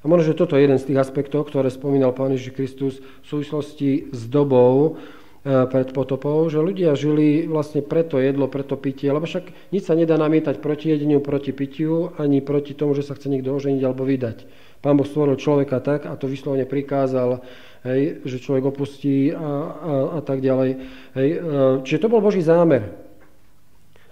A 0.00 0.04
možno, 0.04 0.32
že 0.32 0.36
toto 0.36 0.56
je 0.56 0.64
jeden 0.68 0.76
z 0.76 0.92
tých 0.92 1.00
aspektov, 1.00 1.48
ktoré 1.48 1.72
spomínal 1.72 2.12
Pán 2.12 2.32
Ježiš 2.32 2.52
Kristus 2.52 2.94
v 3.00 3.26
súvislosti 3.26 4.12
s 4.12 4.28
dobou 4.28 5.00
e, 5.44 5.64
pred 5.64 5.88
potopou, 5.96 6.44
že 6.52 6.60
ľudia 6.60 6.92
žili 6.92 7.48
vlastne 7.48 7.80
preto 7.80 8.20
jedlo, 8.20 8.44
preto 8.52 8.76
pitie, 8.76 9.08
lebo 9.08 9.24
však 9.24 9.72
nič 9.72 9.88
sa 9.88 9.96
nedá 9.96 10.20
namietať 10.20 10.60
proti 10.60 10.92
jedeniu, 10.92 11.24
proti 11.24 11.56
pitiu, 11.56 12.12
ani 12.20 12.44
proti 12.44 12.76
tomu, 12.76 12.92
že 12.92 13.00
sa 13.00 13.16
chce 13.16 13.32
niekto 13.32 13.56
oženiť 13.56 13.80
alebo 13.80 14.04
vydať. 14.04 14.44
Pán 14.84 15.00
Boh 15.00 15.08
stvoril 15.08 15.40
človeka 15.40 15.80
tak 15.80 16.04
a 16.04 16.12
to 16.20 16.28
vyslovene 16.28 16.68
prikázal 16.68 17.40
hej, 17.84 18.24
že 18.24 18.40
človek 18.40 18.64
opustí 18.72 19.30
a, 19.30 19.38
a, 19.38 19.92
a 20.18 20.20
tak 20.24 20.40
ďalej. 20.40 20.70
Hej, 21.14 21.28
e, 21.28 21.38
čiže 21.84 22.02
to 22.02 22.12
bol 22.12 22.24
Boží 22.24 22.40
zámer. 22.40 22.96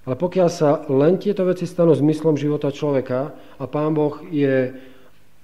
Ale 0.02 0.18
pokiaľ 0.18 0.48
sa 0.50 0.82
len 0.90 1.16
tieto 1.16 1.46
veci 1.46 1.64
stanú 1.64 1.94
zmyslom 1.94 2.34
života 2.34 2.74
človeka 2.74 3.32
a 3.56 3.64
Pán 3.70 3.94
Boh 3.94 4.18
je 4.28 4.74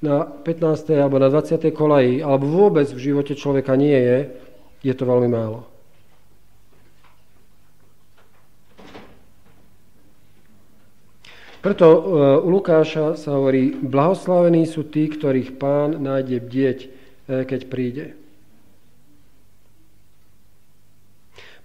na 0.03 0.27
15. 0.27 0.95
alebo 0.99 1.19
na 1.19 1.31
20. 1.31 1.73
kolaji, 1.75 2.23
alebo 2.23 2.47
vôbec 2.47 2.87
v 2.91 3.01
živote 3.01 3.35
človeka 3.35 3.75
nie 3.75 3.95
je, 3.95 4.19
je 4.83 4.95
to 4.95 5.03
veľmi 5.07 5.31
málo. 5.31 5.67
Preto 11.59 11.87
e, 11.91 12.01
u 12.47 12.49
Lukáša 12.55 13.19
sa 13.19 13.35
hovorí, 13.35 13.75
blahoslavení 13.75 14.63
sú 14.63 14.87
tí, 14.87 15.11
ktorých 15.11 15.59
pán 15.59 15.99
nájde 15.99 16.39
bdieť, 16.39 16.98
keď 17.29 17.61
príde. 17.69 18.17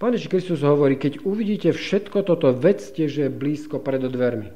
Pán 0.04 0.12
Ježiš 0.12 0.28
Kristus 0.28 0.60
hovorí, 0.68 1.00
keď 1.00 1.24
uvidíte 1.24 1.72
všetko 1.72 2.28
toto, 2.28 2.52
vedzte, 2.52 3.08
že 3.08 3.26
je 3.26 3.32
blízko 3.32 3.80
pred 3.80 4.04
dvermi. 4.04 4.52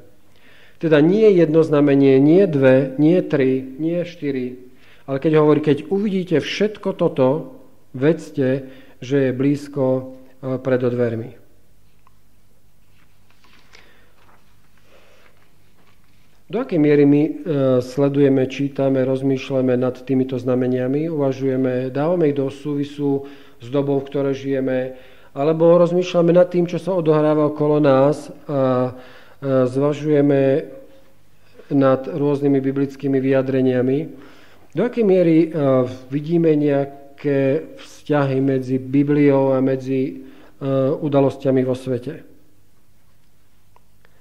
Teda 0.77 0.99
nie 0.99 1.31
jedno 1.31 1.63
znamenie, 1.63 2.19
nie 2.19 2.43
dve, 2.45 2.99
nie 2.99 3.23
tri, 3.23 3.63
nie 3.63 4.03
štyri, 4.03 4.67
ale 5.07 5.23
keď 5.23 5.31
hovorí, 5.39 5.63
keď 5.63 5.87
uvidíte 5.87 6.37
všetko 6.43 6.89
toto, 6.99 7.55
vedzte, 7.95 8.69
že 8.99 9.17
je 9.29 9.31
blízko 9.31 9.85
e, 9.87 10.03
pred 10.59 10.81
dvermi. 10.83 11.46
Do 16.47 16.63
akej 16.63 16.79
miery 16.79 17.03
my 17.03 17.21
e, 17.23 17.31
sledujeme, 17.83 18.47
čítame, 18.47 19.03
rozmýšľame 19.03 19.75
nad 19.75 19.99
týmito 20.07 20.39
znameniami, 20.39 21.11
uvažujeme, 21.11 21.91
dávame 21.91 22.31
ich 22.31 22.39
do 22.39 22.47
súvisu 22.47 23.27
s 23.59 23.67
dobou, 23.67 23.99
v 23.99 24.07
ktorej 24.07 24.35
žijeme, 24.47 24.95
alebo 25.35 25.75
rozmýšľame 25.75 26.31
nad 26.31 26.47
tým, 26.47 26.65
čo 26.65 26.79
sa 26.79 26.95
odohráva 26.95 27.51
okolo 27.51 27.83
nás 27.83 28.31
a 28.49 28.95
zvažujeme 29.43 30.65
nad 31.77 32.01
rôznymi 32.09 32.57
biblickými 32.57 33.21
vyjadreniami. 33.21 33.97
Do 34.73 34.81
akej 34.81 35.05
miery 35.05 35.53
vidíme 36.09 36.57
nejak, 36.57 37.07
nejaké 37.17 37.73
vzťahy 37.81 38.37
medzi 38.45 38.77
Bibliou 38.77 39.57
a 39.57 39.59
medzi 39.61 40.21
udalosťami 41.01 41.65
vo 41.65 41.73
svete. 41.73 42.21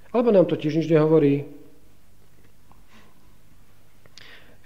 Alebo 0.09 0.33
nám 0.33 0.49
to 0.49 0.57
tiež 0.57 0.81
nič 0.81 0.89
nehovorí. 0.89 1.45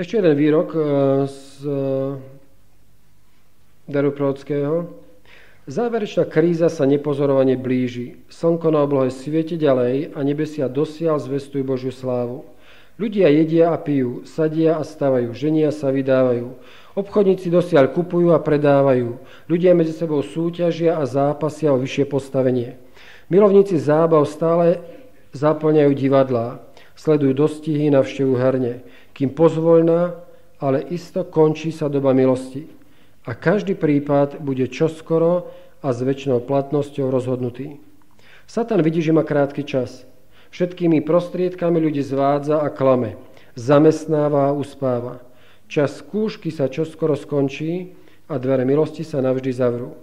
Ešte 0.02 0.18
jeden 0.18 0.34
výrok 0.34 0.74
uh, 0.74 0.82
z 1.30 1.62
uh, 1.62 2.18
daru 3.86 4.10
prorockého. 4.10 4.90
Záverečná 5.70 6.26
kríza 6.26 6.74
sa 6.74 6.90
nepozorovane 6.90 7.54
blíži. 7.54 8.18
Slnko 8.26 8.74
na 8.74 8.82
oblohe 8.82 9.14
svieti 9.14 9.62
ďalej 9.62 10.18
a 10.18 10.20
nebesia 10.26 10.66
dosiaľ 10.74 11.22
zvestujú 11.22 11.62
Božiu 11.62 11.94
slávu. 11.94 12.50
Ľudia 12.98 13.30
jedia 13.30 13.70
a 13.70 13.78
pijú, 13.78 14.26
sadia 14.26 14.82
a 14.82 14.82
stavajú, 14.82 15.38
ženia 15.38 15.70
sa 15.70 15.94
vydávajú. 15.94 16.50
Obchodníci 16.98 17.54
dosiaľ 17.54 17.94
kupujú 17.94 18.34
a 18.34 18.42
predávajú. 18.42 19.22
Ľudia 19.46 19.78
medzi 19.78 19.94
sebou 19.94 20.26
súťažia 20.26 20.98
a 20.98 21.06
zápasia 21.06 21.70
o 21.70 21.78
vyššie 21.78 22.10
postavenie. 22.10 22.74
Milovníci 23.30 23.78
zábav 23.78 24.26
stále 24.26 24.82
zaplňajú 25.38 25.94
divadlá, 25.94 26.58
sledujú 26.96 27.34
dostihy, 27.34 27.90
navštevujú 27.92 28.36
herne, 28.38 28.86
kým 29.16 29.32
pozvoľná, 29.34 30.16
ale 30.62 30.86
isto 30.94 31.26
končí 31.26 31.74
sa 31.74 31.90
doba 31.90 32.14
milosti. 32.14 32.70
A 33.26 33.38
každý 33.38 33.78
prípad 33.78 34.42
bude 34.42 34.66
čoskoro 34.70 35.50
a 35.82 35.90
s 35.90 36.00
väčšinou 36.02 36.46
platnosťou 36.46 37.10
rozhodnutý. 37.10 37.82
Satan 38.46 38.82
vidí, 38.86 39.02
že 39.02 39.14
má 39.14 39.26
krátky 39.26 39.66
čas. 39.66 40.06
Všetkými 40.52 41.02
prostriedkami 41.02 41.80
ľudí 41.80 42.04
zvádza 42.04 42.60
a 42.62 42.68
klame. 42.70 43.18
Zamestnáva 43.56 44.52
a 44.52 44.56
uspáva. 44.56 45.24
Čas 45.72 46.04
skúšky 46.04 46.52
sa 46.52 46.68
čoskoro 46.68 47.16
skončí 47.16 47.96
a 48.28 48.36
dvere 48.36 48.68
milosti 48.68 49.08
sa 49.08 49.24
navždy 49.24 49.52
zavrú. 49.56 49.96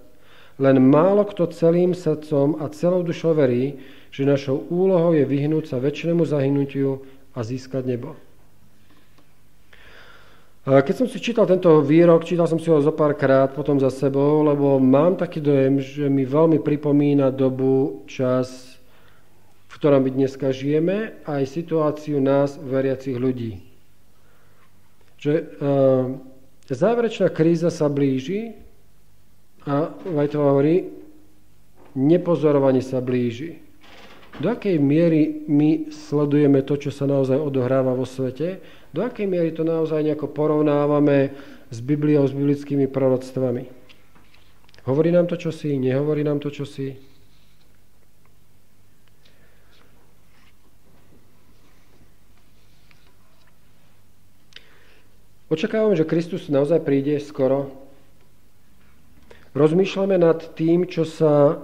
Len 0.58 0.80
málo 0.80 1.28
kto 1.28 1.52
celým 1.52 1.92
srdcom 1.92 2.58
a 2.58 2.72
celou 2.72 3.04
dušou 3.04 3.36
verí, 3.36 3.78
že 4.10 4.28
našou 4.28 4.66
úlohou 4.68 5.14
je 5.14 5.24
vyhnúť 5.24 5.70
sa 5.70 5.82
väčšinému 5.82 6.24
zahynutiu 6.24 7.04
a 7.34 7.40
získať 7.44 7.84
nebo. 7.86 8.16
Keď 10.68 10.94
som 10.94 11.08
si 11.08 11.16
čítal 11.16 11.48
tento 11.48 11.80
výrok, 11.80 12.28
čítal 12.28 12.44
som 12.44 12.60
si 12.60 12.68
ho 12.68 12.76
zo 12.84 12.92
pár 12.92 13.16
krát 13.16 13.56
potom 13.56 13.80
za 13.80 13.88
sebou, 13.88 14.44
lebo 14.44 14.76
mám 14.76 15.16
taký 15.16 15.40
dojem, 15.40 15.80
že 15.80 16.12
mi 16.12 16.28
veľmi 16.28 16.60
pripomína 16.60 17.32
dobu, 17.32 18.04
čas, 18.04 18.76
v 19.68 19.72
ktorom 19.80 20.04
my 20.04 20.10
dneska 20.12 20.52
žijeme, 20.52 21.24
aj 21.24 21.48
situáciu 21.48 22.20
nás, 22.20 22.60
veriacich 22.60 23.16
ľudí 23.16 23.68
že 25.18 25.34
uh, 25.42 26.14
záverečná 26.70 27.28
kríza 27.34 27.74
sa 27.74 27.90
blíži 27.90 28.54
a 29.66 29.90
Vajtova 30.06 30.54
hovorí, 30.54 30.86
nepozorovanie 31.98 32.80
sa 32.80 33.02
blíži. 33.02 33.58
Do 34.38 34.54
akej 34.54 34.78
miery 34.78 35.50
my 35.50 35.90
sledujeme 35.90 36.62
to, 36.62 36.78
čo 36.78 36.94
sa 36.94 37.10
naozaj 37.10 37.42
odohráva 37.42 37.90
vo 37.90 38.06
svete? 38.06 38.62
Do 38.94 39.02
akej 39.02 39.26
miery 39.26 39.50
to 39.50 39.66
naozaj 39.66 39.98
nejako 39.98 40.30
porovnávame 40.30 41.34
s 41.74 41.82
Bibliou, 41.82 42.22
s 42.22 42.30
biblickými 42.30 42.86
proroctvami? 42.86 43.66
Hovorí 44.86 45.10
nám 45.10 45.26
to 45.26 45.34
čosi, 45.34 45.74
nehovorí 45.74 46.22
nám 46.22 46.38
to 46.38 46.54
čosi? 46.54 46.94
Očakávame, 55.50 55.98
že 55.98 56.06
Kristus 56.06 56.46
naozaj 56.46 56.86
príde 56.86 57.18
skoro. 57.18 57.74
Rozmýšľame 59.58 60.14
nad 60.14 60.54
tým, 60.54 60.86
čo 60.86 61.02
sa 61.02 61.58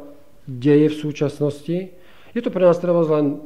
deje 0.50 0.90
v 0.90 0.98
súčasnosti. 0.98 2.02
Je 2.34 2.42
to 2.42 2.50
pre 2.50 2.66
nás 2.66 2.82
treba 2.82 3.06
len 3.06 3.38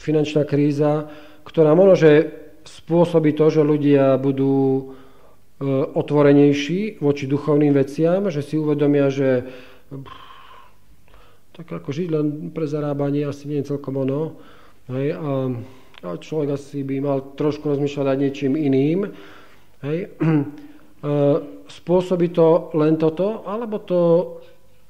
finančná 0.00 0.48
kríza, 0.48 1.12
ktorá 1.44 1.76
možno, 1.76 1.94
že 1.96 2.12
spôsobí 2.64 3.36
to, 3.36 3.52
že 3.52 3.64
ľudia 3.64 4.16
budú 4.16 4.56
e, 4.80 4.84
otvorenejší 5.92 7.00
voči 7.00 7.24
duchovným 7.28 7.72
veciam, 7.76 8.28
že 8.32 8.40
si 8.44 8.56
uvedomia, 8.56 9.08
že 9.12 9.48
tak 11.56 11.68
ako 11.68 11.90
žiť 11.90 12.08
len 12.12 12.26
pre 12.54 12.70
zarábanie 12.70 13.26
asi 13.26 13.50
nie 13.50 13.60
je 13.60 13.74
celkom 13.74 13.98
ono. 13.98 14.38
Hej, 14.88 15.18
a, 15.18 15.32
a 16.06 16.08
človek 16.16 16.54
asi 16.54 16.86
by 16.86 16.96
mal 17.02 17.18
trošku 17.34 17.66
rozmýšľať 17.66 18.06
nad 18.06 18.20
niečím 18.20 18.52
iným. 18.56 19.12
Hej. 19.84 19.98
E, 20.98 21.14
spôsobí 21.70 22.34
to 22.34 22.74
len 22.74 22.98
toto, 22.98 23.46
alebo 23.46 23.78
to 23.78 24.02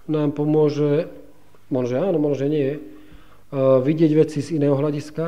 nám 0.08 0.32
pomôže, 0.32 1.04
možno 1.68 2.00
áno, 2.00 2.16
možno 2.16 2.48
nie, 2.48 2.80
vidieť 3.52 4.10
veci 4.16 4.38
z 4.44 4.60
iného 4.60 4.76
hľadiska? 4.76 5.24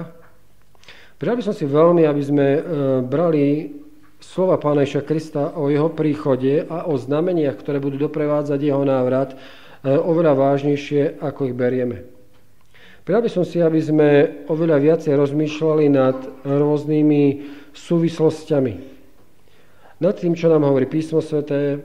Prijal 1.21 1.37
by 1.37 1.45
som 1.45 1.55
si 1.57 1.69
veľmi, 1.69 2.09
aby 2.09 2.23
sme 2.25 2.47
e, 2.57 2.61
brali 3.05 3.77
slova 4.21 4.57
Pána 4.57 4.85
Iša 4.85 5.05
Krista 5.05 5.53
o 5.57 5.69
jeho 5.69 5.93
príchode 5.93 6.65
a 6.69 6.89
o 6.89 6.97
znameniach, 6.97 7.57
ktoré 7.61 7.81
budú 7.81 8.09
doprevádzať 8.09 8.61
jeho 8.61 8.85
návrat, 8.85 9.33
oveľa 9.81 10.37
vážnejšie, 10.37 11.25
ako 11.25 11.49
ich 11.49 11.57
berieme. 11.57 12.05
Prijal 13.01 13.25
by 13.25 13.31
som 13.33 13.49
si, 13.49 13.65
aby 13.65 13.81
sme 13.81 14.09
oveľa 14.45 14.77
viacej 14.77 15.17
rozmýšľali 15.17 15.89
nad 15.89 16.21
rôznymi 16.45 17.23
súvislostiami 17.73 18.91
nad 20.01 20.17
tým, 20.17 20.33
čo 20.33 20.49
nám 20.49 20.65
hovorí 20.65 20.89
písmo 20.89 21.21
sveté, 21.21 21.85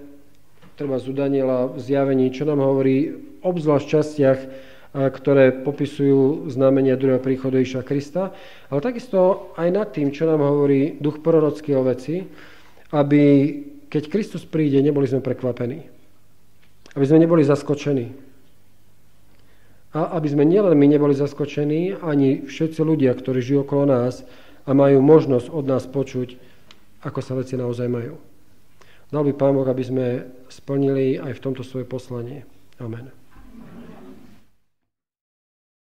treba 0.80 0.96
z 0.96 1.12
Daniela 1.12 1.68
v 1.68 1.80
zjavení, 1.84 2.32
čo 2.32 2.48
nám 2.48 2.64
hovorí 2.64 3.12
obzvlášť 3.44 3.86
častiach, 3.92 4.40
ktoré 4.96 5.52
popisujú 5.52 6.48
znamenia 6.48 6.96
druhého 6.96 7.20
príchodu 7.20 7.60
Iša 7.60 7.84
Krista, 7.84 8.32
ale 8.72 8.80
takisto 8.80 9.52
aj 9.60 9.68
nad 9.68 9.88
tým, 9.92 10.16
čo 10.16 10.24
nám 10.24 10.40
hovorí 10.40 10.96
duch 11.04 11.20
prorocký 11.20 11.76
o 11.76 11.84
veci, 11.84 12.24
aby 12.96 13.24
keď 13.92 14.04
Kristus 14.12 14.44
príde, 14.48 14.80
neboli 14.80 15.08
sme 15.08 15.24
prekvapení. 15.24 15.88
Aby 16.96 17.06
sme 17.08 17.24
neboli 17.24 17.48
zaskočení. 17.48 18.12
A 19.96 20.20
aby 20.20 20.28
sme 20.28 20.44
nielen 20.44 20.76
my 20.76 20.88
neboli 20.92 21.16
zaskočení, 21.16 22.04
ani 22.04 22.44
všetci 22.44 22.84
ľudia, 22.84 23.16
ktorí 23.16 23.40
žijú 23.40 23.64
okolo 23.64 23.88
nás 23.88 24.28
a 24.68 24.76
majú 24.76 25.00
možnosť 25.00 25.48
od 25.48 25.64
nás 25.64 25.88
počuť, 25.88 26.36
ako 27.08 27.20
sa 27.24 27.40
veci 27.40 27.56
naozaj 27.56 27.88
majú. 27.88 28.20
Dal 29.08 29.24
by 29.24 29.32
Pán 29.32 29.56
Boh, 29.56 29.64
aby 29.64 29.84
sme 29.86 30.08
splnili 30.52 31.16
aj 31.16 31.40
v 31.40 31.44
tomto 31.44 31.64
svoje 31.64 31.88
poslanie. 31.88 32.44
Amen. 32.84 33.15